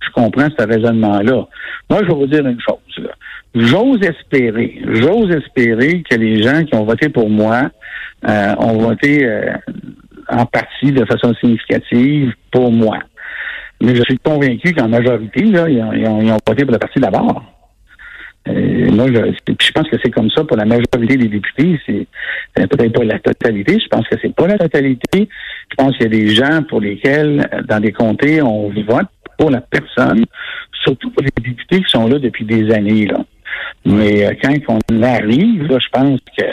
je 0.07 0.13
comprends 0.13 0.49
ce 0.59 0.65
raisonnement-là. 0.67 1.47
Moi, 1.91 2.01
je 2.03 2.07
vais 2.07 2.15
vous 2.15 2.27
dire 2.27 2.47
une 2.47 2.61
chose. 2.61 3.09
J'ose 3.55 4.03
espérer, 4.03 4.81
j'ose 4.87 5.31
espérer 5.31 6.03
que 6.03 6.17
les 6.17 6.43
gens 6.43 6.65
qui 6.65 6.75
ont 6.75 6.85
voté 6.85 7.09
pour 7.09 7.31
moi 7.31 7.71
euh, 8.29 8.55
ont 8.59 8.79
voté 8.79 9.27
en 10.29 10.45
partie 10.47 10.93
de 10.93 11.05
façon 11.05 11.35
significative 11.35 12.33
pour 12.51 12.71
moi. 12.71 12.99
Mais 13.81 13.95
je 13.95 14.03
suis 14.03 14.19
convaincu 14.19 14.73
qu'en 14.73 14.89
majorité, 14.89 15.45
là, 15.45 15.69
ils, 15.69 15.83
ont, 15.83 15.93
ils 15.93 16.31
ont 16.31 16.39
voté 16.47 16.65
pour 16.65 16.73
le 16.73 16.79
parti 16.79 16.99
d'abord. 16.99 17.45
Euh, 18.49 18.91
moi, 18.93 19.07
je, 19.09 19.55
je 19.61 19.73
pense 19.73 19.89
que 19.89 19.97
c'est 20.03 20.11
comme 20.11 20.31
ça 20.31 20.45
pour 20.45 20.57
la 20.57 20.65
majorité 20.65 21.17
des 21.17 21.29
députés. 21.29 21.81
C'est 21.85 22.07
peut-être 22.55 22.93
pas 22.93 23.05
la 23.05 23.19
totalité. 23.19 23.79
Je 23.79 23.89
pense 23.89 24.07
que 24.09 24.17
c'est 24.23 24.35
pas 24.35 24.47
la 24.47 24.57
totalité. 24.57 25.29
Je 25.71 25.75
pense 25.77 25.97
qu'il 25.97 26.05
y 26.05 26.07
a 26.07 26.19
des 26.21 26.29
gens 26.29 26.63
pour 26.63 26.81
lesquels, 26.81 27.49
dans 27.69 27.81
des 27.81 27.93
comtés, 27.93 28.41
on 28.43 28.69
vote 28.71 29.09
pour 29.39 29.51
la 29.51 29.61
personne, 29.61 30.25
surtout 30.85 31.11
pour 31.11 31.23
les 31.23 31.31
députés 31.43 31.83
qui 31.83 31.91
sont 31.91 32.07
là 32.09 32.19
depuis 32.19 32.45
des 32.45 32.73
années. 32.73 33.07
Là. 33.07 33.19
Mais 33.85 34.27
euh, 34.27 34.35
quand 34.43 34.81
on 34.91 35.03
arrive, 35.03 35.65
là, 35.65 35.79
je 35.79 35.89
pense 35.89 36.21
que 36.37 36.45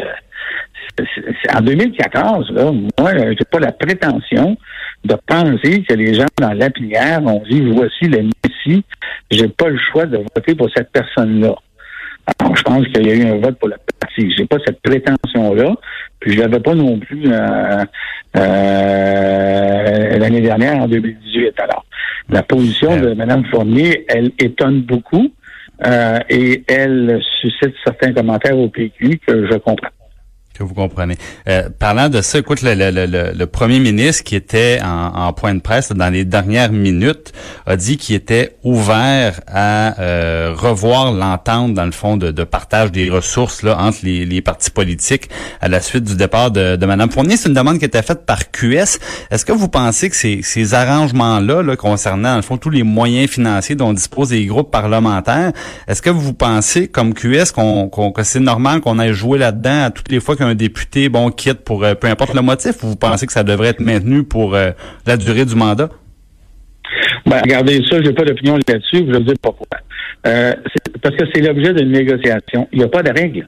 en 1.54 1.62
2014, 1.62 2.52
là, 2.52 2.72
moi, 2.72 3.12
j'ai 3.16 3.46
pas 3.50 3.60
la 3.60 3.72
prétention 3.72 4.58
de 5.04 5.16
penser 5.26 5.84
que 5.84 5.94
les 5.96 6.14
gens 6.14 6.28
dans 6.40 6.54
la 6.54 6.70
prière 6.70 7.24
ont 7.24 7.42
dit 7.50 7.62
voici 7.72 8.06
le 8.06 8.30
Messie, 8.44 8.84
j'ai 9.32 9.48
pas 9.48 9.70
le 9.70 9.80
choix 9.92 10.06
de 10.06 10.18
voter 10.18 10.56
pour 10.56 10.70
cette 10.76 10.92
personne-là. 10.92 11.56
Alors, 12.40 12.56
je 12.56 12.64
pense 12.64 12.86
qu'il 12.88 13.08
y 13.08 13.12
a 13.12 13.16
eu 13.16 13.26
un 13.26 13.38
vote 13.38 13.60
pour 13.60 13.70
la 13.70 13.78
partie. 14.00 14.32
J'ai 14.38 14.46
pas 14.46 14.58
cette 14.66 14.82
prétention-là. 14.82 15.76
Puis 16.20 16.34
je 16.34 16.40
l'avais 16.40 16.60
pas 16.60 16.74
non 16.74 16.98
plus 16.98 17.24
euh, 17.26 17.84
euh, 18.38 20.18
l'année 20.18 20.42
dernière, 20.42 20.78
en 20.78 20.88
2018. 20.88 21.60
Alors, 21.60 21.86
la 22.30 22.44
position 22.44 22.98
de 23.00 23.14
Mme 23.14 23.46
Fournier, 23.46 24.06
elle 24.08 24.32
étonne 24.40 24.82
beaucoup 24.82 25.32
euh, 25.86 26.20
et 26.30 26.64
elle 26.68 27.20
suscite 27.42 27.74
certains 27.84 28.14
commentaires 28.14 28.58
au 28.58 28.70
PQ 28.70 29.20
que 29.26 29.48
je 29.48 29.58
comprends. 29.58 29.90
Que 30.54 30.62
vous 30.62 30.76
comprenez. 30.76 31.18
Euh, 31.48 31.68
parlant 31.80 32.10
de 32.10 32.22
ça, 32.22 32.38
écoute, 32.38 32.62
le, 32.62 32.76
le, 32.76 32.92
le, 32.92 33.32
le, 33.36 33.48
premier 33.48 33.80
ministre 33.80 34.24
qui 34.24 34.36
était 34.36 34.80
en, 34.84 35.08
en, 35.16 35.34
point 35.34 35.56
de 35.56 35.60
presse 35.62 35.92
dans 35.92 36.14
les 36.14 36.26
dernières 36.26 36.72
minutes 36.72 37.34
a 37.66 37.76
dit 37.76 37.98
qu'il 37.98 38.14
était 38.14 38.56
ouvert 38.64 39.42
à 39.48 40.00
euh, 40.00 40.54
revoir 40.56 41.12
l'entente, 41.12 41.74
dans 41.74 41.86
le 41.86 41.92
fond, 41.92 42.18
de, 42.18 42.30
de, 42.30 42.44
partage 42.44 42.92
des 42.92 43.10
ressources 43.10 43.64
là, 43.64 43.80
entre 43.80 43.98
les, 44.04 44.28
les, 44.28 44.42
partis 44.42 44.70
politiques 44.70 45.28
à 45.60 45.70
la 45.70 45.82
suite 45.82 46.04
du 46.04 46.16
départ 46.16 46.52
de, 46.52 46.76
de 46.76 46.86
Mme 46.86 47.10
Fournier. 47.10 47.36
C'est 47.36 47.50
une 47.50 47.56
demande 47.56 47.80
qui 47.80 47.86
était 47.86 48.04
faite 48.04 48.28
par 48.28 48.52
QS. 48.52 49.00
Est-ce 49.32 49.46
que 49.46 49.54
vous 49.54 49.70
pensez 49.70 50.12
que 50.12 50.16
ces, 50.16 50.44
ces 50.44 50.76
arrangements-là, 50.76 51.64
là, 51.64 51.76
concernant, 51.76 52.30
dans 52.30 52.36
le 52.36 52.42
fond, 52.44 52.58
tous 52.58 52.70
les 52.70 52.84
moyens 52.84 53.28
financiers 53.28 53.74
dont 53.76 53.92
disposent 53.92 54.32
les 54.32 54.46
groupes 54.46 54.70
parlementaires, 54.70 55.52
est-ce 55.88 56.04
que 56.04 56.12
vous 56.12 56.34
pensez, 56.34 56.90
comme 56.90 57.16
QS, 57.16 57.52
qu'on, 57.56 57.90
que 57.90 58.22
c'est 58.22 58.40
normal 58.40 58.82
qu'on 58.82 59.00
aille 59.00 59.14
jouer 59.14 59.40
là-dedans 59.40 59.86
à 59.86 59.90
toutes 59.90 60.12
les 60.12 60.20
fois 60.20 60.36
un 60.44 60.56
député 60.56 61.10
bon 61.10 61.30
quitte 61.30 61.64
pour 61.64 61.84
euh, 61.84 61.96
peu 61.96 62.08
importe 62.08 62.34
le 62.34 62.42
motif 62.42 62.84
ou 62.84 62.88
vous 62.88 62.96
pensez 62.96 63.26
que 63.26 63.34
ça 63.34 63.44
devrait 63.44 63.70
être 63.70 63.80
maintenu 63.80 64.24
pour 64.24 64.56
euh, 64.56 64.72
la 65.06 65.18
durée 65.18 65.46
du 65.46 65.56
mandat? 65.56 65.90
Ben, 67.26 67.40
regardez 67.42 67.82
ça, 67.90 68.02
j'ai 68.04 68.14
pas 68.14 68.24
d'opinion 68.24 68.58
là-dessus, 68.68 68.98
je 68.98 69.12
vais 69.12 69.18
vous 69.18 69.24
dire 69.24 69.36
pourquoi. 69.42 69.68
Euh, 70.28 70.54
parce 71.02 71.16
que 71.16 71.26
c'est 71.34 71.42
l'objet 71.42 71.74
d'une 71.74 71.92
négociation. 71.92 72.68
Il 72.72 72.80
n'y 72.80 72.86
a 72.86 72.88
pas 72.88 73.04
de 73.04 73.12
règle. 73.12 73.48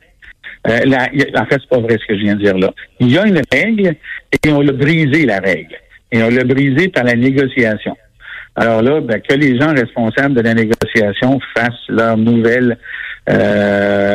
En 0.67 1.45
fait, 1.45 1.60
c'est 1.60 1.69
pas 1.69 1.79
vrai 1.79 1.97
ce 2.01 2.08
que 2.08 2.17
je 2.17 2.23
viens 2.23 2.36
de 2.36 2.43
dire 2.43 2.58
là. 2.58 2.73
Il 2.99 3.12
y 3.12 3.17
a 3.17 3.27
une 3.27 3.41
règle 3.51 3.95
et 4.43 4.49
on 4.49 4.62
l'a 4.62 4.71
brisé 4.71 5.25
la 5.25 5.39
règle. 5.39 5.75
Et 6.12 6.23
on 6.23 6.29
l'a 6.29 6.43
brisé 6.43 6.88
par 6.88 7.03
la 7.03 7.15
négociation. 7.15 7.95
Alors 8.55 8.81
là, 8.81 9.01
ben, 9.01 9.21
que 9.21 9.36
les 9.36 9.60
gens 9.60 9.73
responsables 9.73 10.34
de 10.34 10.41
la 10.41 10.53
négociation 10.53 11.39
fassent 11.55 11.88
leur 11.89 12.17
nouvelle 12.17 12.77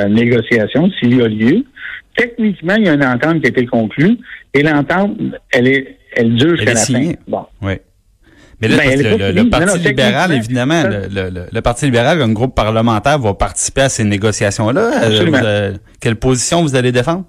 négociation 0.09 0.91
s'il 0.99 1.17
y 1.17 1.23
a 1.23 1.29
lieu 1.29 1.65
techniquement, 2.21 2.75
il 2.77 2.85
y 2.85 2.89
a 2.89 2.95
une 2.95 3.05
entente 3.05 3.41
qui 3.41 3.47
a 3.47 3.49
été 3.49 3.67
conclue 3.67 4.19
et 4.53 4.63
l'entente, 4.63 5.17
elle 5.53 5.69
est, 5.69 5.97
elle 6.13 6.35
dure 6.35 6.57
jusqu'à 6.57 6.75
la 6.75 6.81
fin. 6.81 7.13
Bon. 7.27 7.47
Oui. 7.63 7.75
Mais 8.61 8.69
là, 8.69 8.77
ben, 8.77 9.35
le, 9.35 9.49
Parti 9.49 9.79
libéral, 9.79 10.33
évidemment, 10.33 10.83
le, 10.85 11.61
Parti 11.61 11.87
libéral, 11.87 12.21
un 12.21 12.33
groupe 12.33 12.55
parlementaire, 12.55 13.19
va 13.19 13.33
participer 13.33 13.83
à 13.83 13.89
ces 13.89 14.05
négociations-là. 14.05 15.05
Euh, 15.05 15.73
quelle 15.99 16.17
position 16.17 16.61
vous 16.61 16.77
allez 16.77 16.93
défendre? 16.93 17.25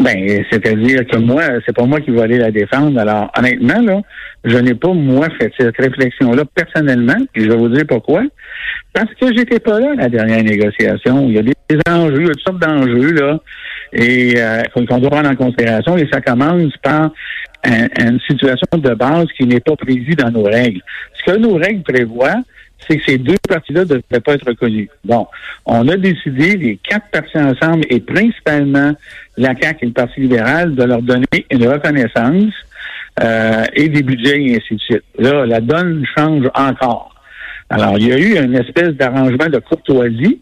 Ben, 0.00 0.44
c'est-à-dire 0.50 1.06
que 1.06 1.16
moi, 1.16 1.42
c'est 1.66 1.74
pas 1.74 1.84
moi 1.86 2.00
qui 2.00 2.12
vais 2.12 2.22
aller 2.22 2.38
la 2.38 2.52
défendre. 2.52 3.00
Alors, 3.00 3.32
honnêtement, 3.36 3.80
là, 3.80 4.00
je 4.44 4.56
n'ai 4.58 4.74
pas, 4.74 4.92
moi, 4.92 5.28
fait 5.40 5.52
cette 5.58 5.76
réflexion-là 5.76 6.44
personnellement, 6.54 7.18
et 7.34 7.40
je 7.40 7.48
vais 7.48 7.56
vous 7.56 7.68
dire 7.68 7.84
pourquoi. 7.88 8.22
Parce 8.92 9.12
que 9.20 9.34
j'étais 9.34 9.58
pas 9.58 9.80
là 9.80 9.90
à 9.98 10.02
la 10.02 10.08
dernière 10.08 10.44
négociation. 10.44 11.26
Il 11.28 11.34
y 11.34 11.38
a 11.38 11.42
des 11.42 11.54
enjeux, 11.90 12.20
il 12.20 12.26
y 12.26 12.30
a 12.30 12.32
toutes 12.32 12.42
sortes 12.42 12.60
d'enjeux, 12.60 13.12
là 13.12 13.40
et 13.94 14.34
euh, 14.36 14.62
qu'on 14.74 14.98
doit 14.98 15.10
prendre 15.10 15.30
en 15.30 15.36
considération. 15.36 15.96
Et 15.96 16.08
ça 16.12 16.20
commence 16.20 16.76
par 16.82 17.10
une 17.66 18.20
situation 18.28 18.66
de 18.74 18.94
base 18.94 19.26
qui 19.38 19.46
n'est 19.46 19.60
pas 19.60 19.74
prévue 19.76 20.14
dans 20.14 20.30
nos 20.30 20.42
règles. 20.42 20.82
Ce 21.14 21.32
que 21.32 21.38
nos 21.38 21.54
règles 21.54 21.82
prévoient, 21.82 22.42
c'est 22.86 22.98
que 22.98 23.04
ces 23.04 23.18
deux 23.18 23.36
parties-là 23.48 23.80
ne 23.80 23.86
devraient 23.86 24.20
pas 24.22 24.34
être 24.34 24.46
reconnues. 24.46 24.88
Bon, 25.04 25.26
on 25.64 25.88
a 25.88 25.96
décidé, 25.96 26.56
les 26.56 26.76
quatre 26.76 27.06
parties 27.10 27.38
ensemble, 27.38 27.86
et 27.88 28.00
principalement 28.00 28.92
la 29.36 29.54
CAQ 29.58 29.84
et 29.84 29.86
le 29.86 29.92
Parti 29.92 30.20
libéral, 30.20 30.74
de 30.74 30.82
leur 30.82 31.02
donner 31.02 31.46
une 31.50 31.66
reconnaissance 31.66 32.52
euh, 33.22 33.64
et 33.74 33.88
des 33.88 34.02
budgets 34.02 34.42
et 34.42 34.56
ainsi 34.56 34.74
de 34.74 34.80
suite. 34.80 35.04
Là, 35.18 35.46
la 35.46 35.60
donne 35.60 36.04
change 36.16 36.46
encore. 36.54 37.14
Alors, 37.70 37.96
il 37.98 38.08
y 38.08 38.12
a 38.12 38.18
eu 38.18 38.44
une 38.44 38.56
espèce 38.56 38.90
d'arrangement 38.90 39.46
de 39.46 39.58
courtoisie 39.58 40.40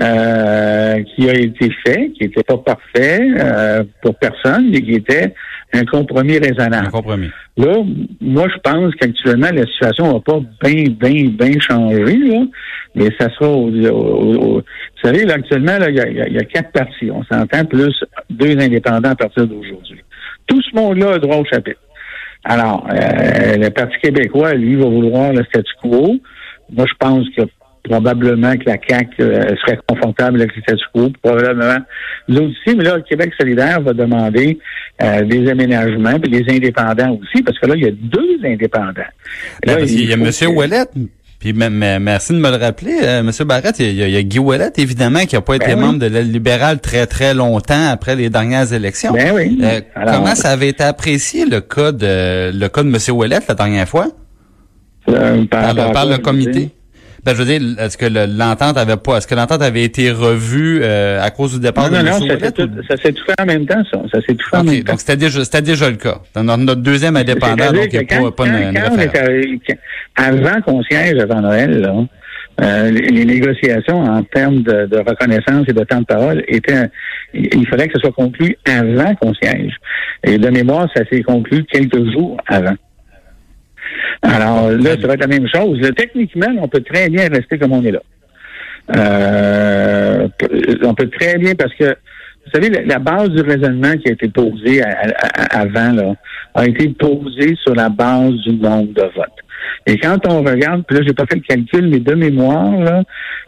euh, 0.00 1.02
qui 1.02 1.28
a 1.28 1.34
été 1.34 1.70
fait, 1.84 2.10
qui 2.12 2.24
n'était 2.24 2.42
pas 2.42 2.58
parfait 2.58 3.20
euh, 3.20 3.82
pour 4.02 4.14
personne, 4.16 4.70
mais 4.70 4.80
qui 4.80 4.94
était 4.94 5.34
un 5.72 5.84
compromis 5.84 6.38
raisonnable. 6.38 6.86
Un 6.86 6.90
compromis. 6.90 7.30
Là, 7.56 7.74
moi, 8.20 8.46
je 8.48 8.58
pense 8.62 8.94
qu'actuellement, 8.94 9.48
la 9.52 9.66
situation 9.66 10.12
va 10.12 10.20
pas 10.20 10.40
bien, 10.62 10.84
bien, 10.88 11.30
bien 11.30 11.60
changé, 11.60 12.16
là, 12.16 12.44
mais 12.94 13.08
ça 13.18 13.28
sera 13.30 13.50
au, 13.50 14.62
vous 15.02 15.08
savez, 15.08 15.24
là, 15.24 15.34
actuellement, 15.34 15.76
il 15.88 15.94
y 15.94 16.38
a, 16.38 16.44
quatre 16.44 16.72
partis. 16.72 17.10
On 17.10 17.22
s'entend 17.24 17.64
plus 17.64 17.94
deux 18.30 18.58
indépendants 18.58 19.10
à 19.10 19.16
partir 19.16 19.46
d'aujourd'hui. 19.46 20.02
Tout 20.46 20.60
ce 20.62 20.74
monde-là 20.74 21.14
a 21.14 21.18
droit 21.18 21.36
au 21.36 21.44
chapitre. 21.44 21.80
Alors, 22.44 22.86
euh, 22.90 23.56
le 23.56 23.68
Parti 23.70 23.96
québécois, 24.02 24.54
lui, 24.54 24.76
va 24.76 24.86
vouloir 24.86 25.32
le 25.32 25.44
statu 25.44 25.70
quo. 25.82 26.16
Moi, 26.70 26.86
je 26.88 26.94
pense 26.98 27.26
que 27.36 27.42
probablement 27.88 28.52
que 28.56 28.64
la 28.66 28.76
CAQ 28.86 29.10
euh, 29.20 29.54
serait 29.64 29.78
confortable 29.86 30.40
avec 30.42 30.54
le 30.56 30.62
statu 30.62 30.84
quo, 30.92 31.10
probablement 31.22 31.78
nous 32.28 32.42
aussi, 32.42 32.76
mais 32.76 32.84
là, 32.84 32.96
le 32.96 33.02
Québec 33.02 33.32
solidaire 33.40 33.80
va 33.80 33.92
demander 33.92 34.58
euh, 35.02 35.22
des 35.24 35.48
aménagements, 35.50 36.18
puis 36.20 36.30
des 36.30 36.44
indépendants 36.54 37.18
aussi, 37.20 37.42
parce 37.42 37.58
que 37.58 37.66
là, 37.66 37.74
il 37.76 37.82
y 37.84 37.88
a 37.88 37.90
deux 37.92 38.38
indépendants. 38.44 38.92
Ben, 38.94 39.04
Là, 39.66 39.76
parce 39.78 39.86
qu'il 39.90 40.08
y 40.08 40.12
a 40.12 40.16
M. 40.16 40.24
que- 40.24 40.46
Ouellet. 40.46 40.84
Puis 41.40 41.52
merci 41.52 42.32
de 42.32 42.38
me 42.38 42.50
le 42.50 42.56
rappeler, 42.56 42.96
euh, 43.00 43.20
M. 43.20 43.30
Barrette. 43.46 43.78
Il 43.78 43.94
y, 43.94 44.02
a, 44.02 44.08
il 44.08 44.12
y 44.12 44.16
a 44.16 44.22
Guy 44.24 44.40
Ouellet, 44.40 44.72
évidemment, 44.76 45.20
qui 45.20 45.36
n'a 45.36 45.40
pas 45.40 45.54
été 45.54 45.66
Ben 45.66 45.74
oui. 45.78 45.80
membre 45.86 46.00
de 46.00 46.06
l'aile 46.06 46.32
libérale 46.32 46.80
très, 46.80 47.06
très 47.06 47.32
longtemps 47.32 47.90
après 47.92 48.16
les 48.16 48.28
dernières 48.28 48.72
élections. 48.72 49.12
Ben 49.12 49.32
oui. 49.32 49.56
Euh, 49.62 49.80
Alors, 49.94 50.16
comment 50.16 50.34
ça 50.34 50.48
avait 50.50 50.66
été 50.70 50.82
apprécié, 50.82 51.44
le 51.46 51.60
cas 51.60 51.92
de, 51.92 52.50
le 52.52 52.66
cas 52.68 52.82
de 52.82 52.88
M. 52.88 52.96
Ouellet 53.16 53.38
la 53.48 53.54
dernière 53.54 53.88
fois? 53.88 54.08
euh, 55.08 55.44
par, 55.46 55.74
par, 55.76 56.06
le, 56.06 56.16
par 56.16 56.22
comité? 56.22 56.70
Ben, 57.28 57.34
je 57.34 57.42
veux 57.42 57.58
dire, 57.58 57.60
est-ce 57.78 57.98
que 57.98 58.06
le- 58.06 58.24
l'entente 58.24 58.78
avait 58.78 58.96
pas, 58.96 59.18
est-ce 59.18 59.26
que 59.26 59.34
l'entente 59.34 59.60
avait 59.60 59.82
été 59.82 60.10
revue 60.10 60.80
euh, 60.82 61.22
à 61.22 61.30
cause 61.30 61.52
du 61.54 61.60
départ 61.60 61.90
Non, 61.90 61.98
de 61.98 62.04
non, 62.04 62.18
non, 62.20 62.26
ça 62.26 62.38
s'est 62.38 62.52
tout, 62.52 62.62
ou- 62.62 62.82
ça 62.88 62.96
s'est 62.96 63.12
tout 63.12 63.24
fait 63.26 63.34
en 63.38 63.44
même 63.44 63.66
temps, 63.66 63.82
ça. 63.92 63.98
Ça 64.14 64.20
s'est 64.26 64.34
tout 64.34 64.48
fait 64.50 64.56
en 64.56 64.64
même 64.64 64.82
temps. 64.82 64.92
donc 64.92 65.00
c'était 65.00 65.16
déjà, 65.16 65.44
c'était 65.44 65.60
déjà 65.60 65.90
le 65.90 65.96
cas. 65.96 66.20
Dans 66.34 66.42
notre, 66.56 66.80
deuxième 66.80 67.16
indépendant, 67.16 67.70
donc 67.70 67.88
il 67.92 67.98
n'y 67.98 67.98
a 67.98 68.04
quand- 68.04 68.30
pas, 68.30 68.44
pas 68.44 68.50
quand- 68.50 68.58
une, 68.58 68.74
quand 68.74 69.20
arrivé- 69.20 69.78
avant 70.16 70.60
qu'on 70.62 70.82
siège 70.84 71.18
avant 71.18 71.42
Noël, 71.42 71.80
là, 71.82 71.94
euh, 72.62 72.90
les, 72.90 73.24
négociations 73.26 74.00
en 74.04 74.22
termes 74.22 74.62
de, 74.62 74.86
de 74.86 74.96
reconnaissance 74.98 75.66
et 75.68 75.72
de 75.74 75.84
temps 75.84 76.00
de 76.00 76.06
parole 76.06 76.42
étaient, 76.48 76.86
il, 77.34 77.48
il 77.54 77.66
fallait 77.68 77.88
que 77.88 77.92
ce 77.94 78.00
soit 78.00 78.12
conclu 78.12 78.56
avant 78.66 79.14
qu'on 79.16 79.34
siège. 79.34 79.74
Et 80.24 80.38
de 80.38 80.48
mémoire, 80.48 80.88
ça 80.96 81.02
s'est 81.10 81.22
conclu 81.22 81.62
quelques 81.64 82.10
jours 82.10 82.38
avant. 82.46 82.74
Alors 84.22 84.70
là, 84.70 84.90
ça 85.00 85.06
va 85.06 85.14
être 85.14 85.20
la 85.20 85.26
même 85.26 85.48
chose. 85.52 85.80
Techniquement, 85.96 86.52
on 86.60 86.68
peut 86.68 86.82
très 86.82 87.08
bien 87.08 87.28
rester 87.28 87.58
comme 87.58 87.72
on 87.72 87.84
est 87.84 87.92
là. 87.92 88.02
Euh, 88.96 90.28
on 90.82 90.94
peut 90.94 91.10
très 91.10 91.36
bien 91.38 91.54
parce 91.54 91.74
que 91.74 91.84
vous 92.48 92.60
savez, 92.60 92.70
la, 92.86 92.98
base 92.98 93.28
du 93.28 93.42
raisonnement 93.42 93.92
qui 93.98 94.08
a 94.08 94.12
été 94.12 94.28
posée 94.28 94.80
avant 95.50 95.92
là, 95.92 96.14
a 96.54 96.66
été 96.66 96.88
posée 96.88 97.54
sur 97.62 97.74
la 97.74 97.90
base 97.90 98.32
du 98.46 98.54
nombre 98.54 98.94
de 98.94 99.02
votes. 99.02 99.38
Et 99.86 99.98
quand 99.98 100.26
on 100.26 100.42
regarde, 100.42 100.84
puis 100.86 100.96
là, 100.96 101.02
j'ai 101.06 101.12
pas 101.12 101.26
fait 101.26 101.36
le 101.36 101.42
calcul, 101.42 101.88
mais 101.88 101.98
de 101.98 102.14
mémoire, 102.14 102.78
là, 102.78 103.02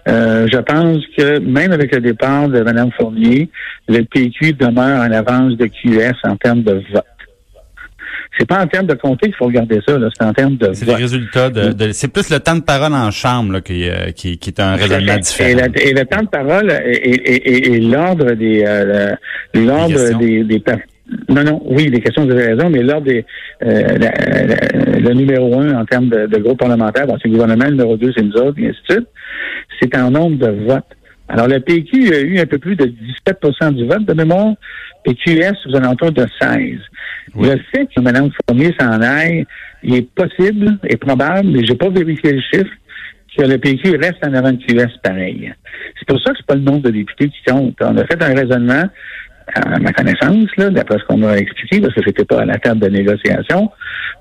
euh, 0.09 0.47
je 0.53 0.59
pense 0.59 0.99
que 1.17 1.39
même 1.39 1.73
avec 1.73 1.95
le 1.95 2.01
départ 2.01 2.49
de 2.49 2.61
Mme 2.61 2.91
Fournier, 2.93 3.49
le 3.89 4.03
PQ 4.03 4.53
demeure 4.55 5.01
en 5.01 5.13
avance 5.13 5.57
de 5.57 5.67
QS 5.67 6.17
en 6.25 6.37
termes 6.37 6.63
de 6.63 6.83
vote. 6.93 7.05
C'est 8.39 8.47
pas 8.47 8.63
en 8.63 8.67
termes 8.67 8.87
de 8.87 8.95
compter 8.95 9.27
qu'il 9.27 9.35
faut 9.37 9.47
regarder 9.47 9.81
ça, 9.87 9.97
c'est 10.19 10.25
en 10.25 10.33
termes 10.33 10.57
de 10.57 10.73
C'est 10.73 10.85
les 10.87 10.93
vote. 10.93 11.01
résultats 11.01 11.51
de, 11.51 11.73
de- 11.73 11.93
c'est 11.93 12.09
plus 12.13 12.31
le 12.31 12.39
temps 12.39 12.55
de 12.55 12.63
parole 12.63 12.95
en 12.95 13.11
chambre 13.11 13.53
là, 13.55 13.61
qui, 13.61 13.89
euh, 13.89 14.13
qui, 14.13 14.39
qui 14.39 14.51
est 14.51 14.61
un 14.61 14.77
raisonnement 14.77 15.15
Et, 15.15 15.19
différent. 15.19 15.59
la- 15.59 15.83
et 15.83 15.93
le 15.93 16.05
temps 16.07 16.23
de 16.23 16.29
parole 16.29 16.71
et, 16.87 16.93
et- 16.93 17.49
et- 17.49 17.73
et 17.75 17.81
l'ordre 17.81 18.33
des 18.33 18.65
euh, 18.67 19.15
le- 19.55 19.67
l'ordre 19.67 20.19
des, 20.19 20.45
des 20.45 20.63
non 21.29 21.43
non 21.43 21.61
oui 21.67 21.91
des 21.91 22.01
questions 22.01 22.25
vous 22.25 22.31
avez 22.31 22.53
raison 22.55 22.71
mais 22.71 22.83
l'ordre 22.83 23.07
des 23.07 23.25
euh, 23.65 23.99
la- 23.99 24.47
la- 24.47 24.99
le 25.01 25.13
numéro 25.13 25.59
un 25.59 25.75
en 25.81 25.85
termes 25.85 26.09
de, 26.09 26.27
de 26.27 26.39
groupe 26.39 26.61
parlementaire 26.61 27.07
bon, 27.09 27.17
c'est 27.21 27.27
le 27.29 27.33
gouvernement 27.35 27.65
le 27.65 27.73
numéro 27.73 27.97
deux 27.97 28.13
c'est 28.17 28.23
nous 28.23 28.33
autres 28.35 28.59
et 28.61 28.69
ainsi 28.69 28.79
de 28.89 28.95
suite. 28.95 29.09
C'est 29.83 29.97
en 29.97 30.11
nombre 30.11 30.39
de 30.39 30.51
votes 30.67 30.85
alors 31.31 31.47
le 31.47 31.61
PQ 31.61 32.13
a 32.13 32.21
eu 32.21 32.39
un 32.39 32.47
peu 32.47 32.59
plus 32.59 32.77
de 32.77 32.93
17% 33.27 33.75
du 33.75 33.87
vote 33.87 34.05
de 34.05 34.15
mémoire 34.15 34.55
et 35.05 35.15
QS 35.15 35.55
aux 35.67 35.77
alentours 35.77 36.13
de 36.13 36.27
16 36.41 36.79
Oui. 37.35 37.49
le 37.49 37.59
fait 37.73 37.87
que 37.95 38.01
Mme 38.01 38.31
Fournier 38.47 38.75
s'en 38.79 39.01
aille 39.01 39.47
il 39.83 39.95
est 39.95 40.11
possible 40.15 40.79
et 40.89 40.97
probable 40.97 41.49
mais 41.49 41.65
j'ai 41.65 41.77
pas 41.77 41.89
vérifié 41.89 42.33
le 42.33 42.41
chiffre 42.41 42.73
que 43.37 43.45
le 43.45 43.59
PQ 43.59 43.97
reste 43.97 44.19
en 44.27 44.35
avant 44.35 44.53
de 44.53 44.59
QS 44.59 44.99
pareil. 45.03 45.53
C'est 45.99 46.09
pour 46.09 46.21
ça 46.21 46.33
que 46.33 46.39
c'est 46.39 46.47
pas 46.47 46.57
le 46.57 46.63
nombre 46.63 46.83
de 46.83 46.91
députés 46.91 47.29
qui 47.29 47.43
compte. 47.47 47.77
On 47.81 47.97
a 47.97 48.05
fait 48.05 48.21
un 48.23 48.35
raisonnement, 48.35 48.85
à 49.55 49.79
ma 49.79 49.93
connaissance, 49.93 50.49
là, 50.57 50.71
d'après 50.71 50.99
ce 50.99 51.05
qu'on 51.05 51.19
m'a 51.19 51.37
expliqué, 51.37 51.81
parce 51.81 51.95
que 51.95 52.01
c'était 52.05 52.25
pas 52.25 52.41
à 52.41 52.45
la 52.45 52.59
table 52.59 52.81
de 52.81 52.89
négociation, 52.89 53.71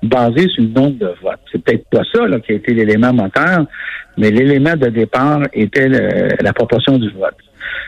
basé 0.02 0.48
sur 0.48 0.62
le 0.62 0.68
nombre 0.70 0.98
de 0.98 1.12
votes. 1.22 1.40
C'est 1.52 1.62
peut-être 1.62 1.84
pas 1.90 2.02
ça 2.12 2.26
là, 2.26 2.40
qui 2.40 2.52
a 2.52 2.54
été 2.56 2.72
l'élément 2.74 3.12
moteur, 3.12 3.64
mais 4.16 4.30
l'élément 4.30 4.76
de 4.76 4.88
départ 4.88 5.40
était 5.52 5.88
le- 5.88 6.28
la 6.40 6.52
proportion 6.52 6.98
du 6.98 7.10
vote. 7.10 7.34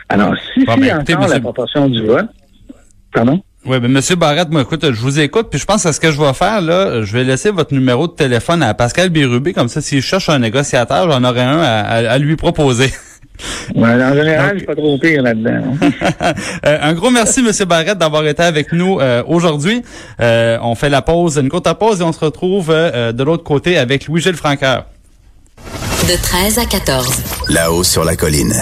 Alors, 0.09 0.33
si 0.53 0.63
Bon, 0.65 0.73
c'est 0.75 0.81
ben, 0.81 0.99
encore 0.99 1.19
la 1.21 1.27
monsieur- 1.27 1.41
proportion 1.41 1.89
du 1.89 2.05
vote, 2.05 2.27
pardon? 3.13 3.41
Oui, 3.65 3.79
ben 3.79 3.89
Monsieur 3.89 4.17
Barrette, 4.17 4.49
moi 4.51 4.61
écoute, 4.63 4.83
je 4.83 4.99
vous 4.99 5.21
écoute, 5.21 5.47
puis 5.49 5.57
je 5.57 5.65
pense 5.65 5.85
à 5.85 5.93
ce 5.93 5.99
que 6.01 6.11
je 6.11 6.19
vais 6.19 6.33
faire 6.33 6.59
là, 6.61 7.01
je 7.01 7.13
vais 7.15 7.23
laisser 7.23 7.49
votre 7.49 7.73
numéro 7.73 8.07
de 8.09 8.11
téléphone 8.13 8.61
à 8.61 8.73
Pascal 8.73 9.09
Bérubé, 9.09 9.53
comme 9.53 9.69
ça, 9.69 9.79
s'il 9.79 10.01
cherche 10.01 10.27
un 10.27 10.39
négociateur, 10.39 11.09
j'en 11.09 11.23
aurai 11.23 11.41
un 11.43 11.59
à, 11.59 11.79
à- 11.79 12.11
à 12.11 12.17
lui 12.17 12.35
proposer. 12.35 12.87
Ouais, 13.75 13.89
en 14.03 14.13
général, 14.13 14.45
Donc- 14.47 14.53
je 14.53 14.57
suis 14.59 14.65
pas 14.67 14.75
trop 14.75 14.97
pire 14.97 15.21
là-dedans. 15.21 15.75
hein. 15.81 16.33
Euh, 16.65 16.77
un 16.81 16.93
gros 16.93 17.09
merci, 17.11 17.41
Monsieur 17.41 17.65
Barrette, 17.65 17.97
d'avoir 17.97 18.25
été 18.27 18.41
avec 18.43 18.71
nous 18.71 18.99
euh, 18.99 19.21
aujourd'hui. 19.27 19.81
Euh, 20.21 20.57
on 20.61 20.75
fait 20.75 20.89
la 20.89 21.01
pause, 21.01 21.37
une 21.37 21.49
courte 21.49 21.71
pause, 21.73 21.99
et 22.01 22.03
on 22.03 22.13
se 22.13 22.19
retrouve 22.19 22.67
euh, 22.69 23.11
de 23.11 23.23
l'autre 23.23 23.43
côté 23.43 23.77
avec 23.77 24.07
Louis-Gilles 24.07 24.35
Franqueur. 24.35 24.85
De 26.07 26.21
13 26.21 26.59
à 26.59 26.65
14. 26.65 27.21
Là-haut 27.49 27.83
sur 27.83 28.03
la 28.05 28.15
colline. 28.15 28.53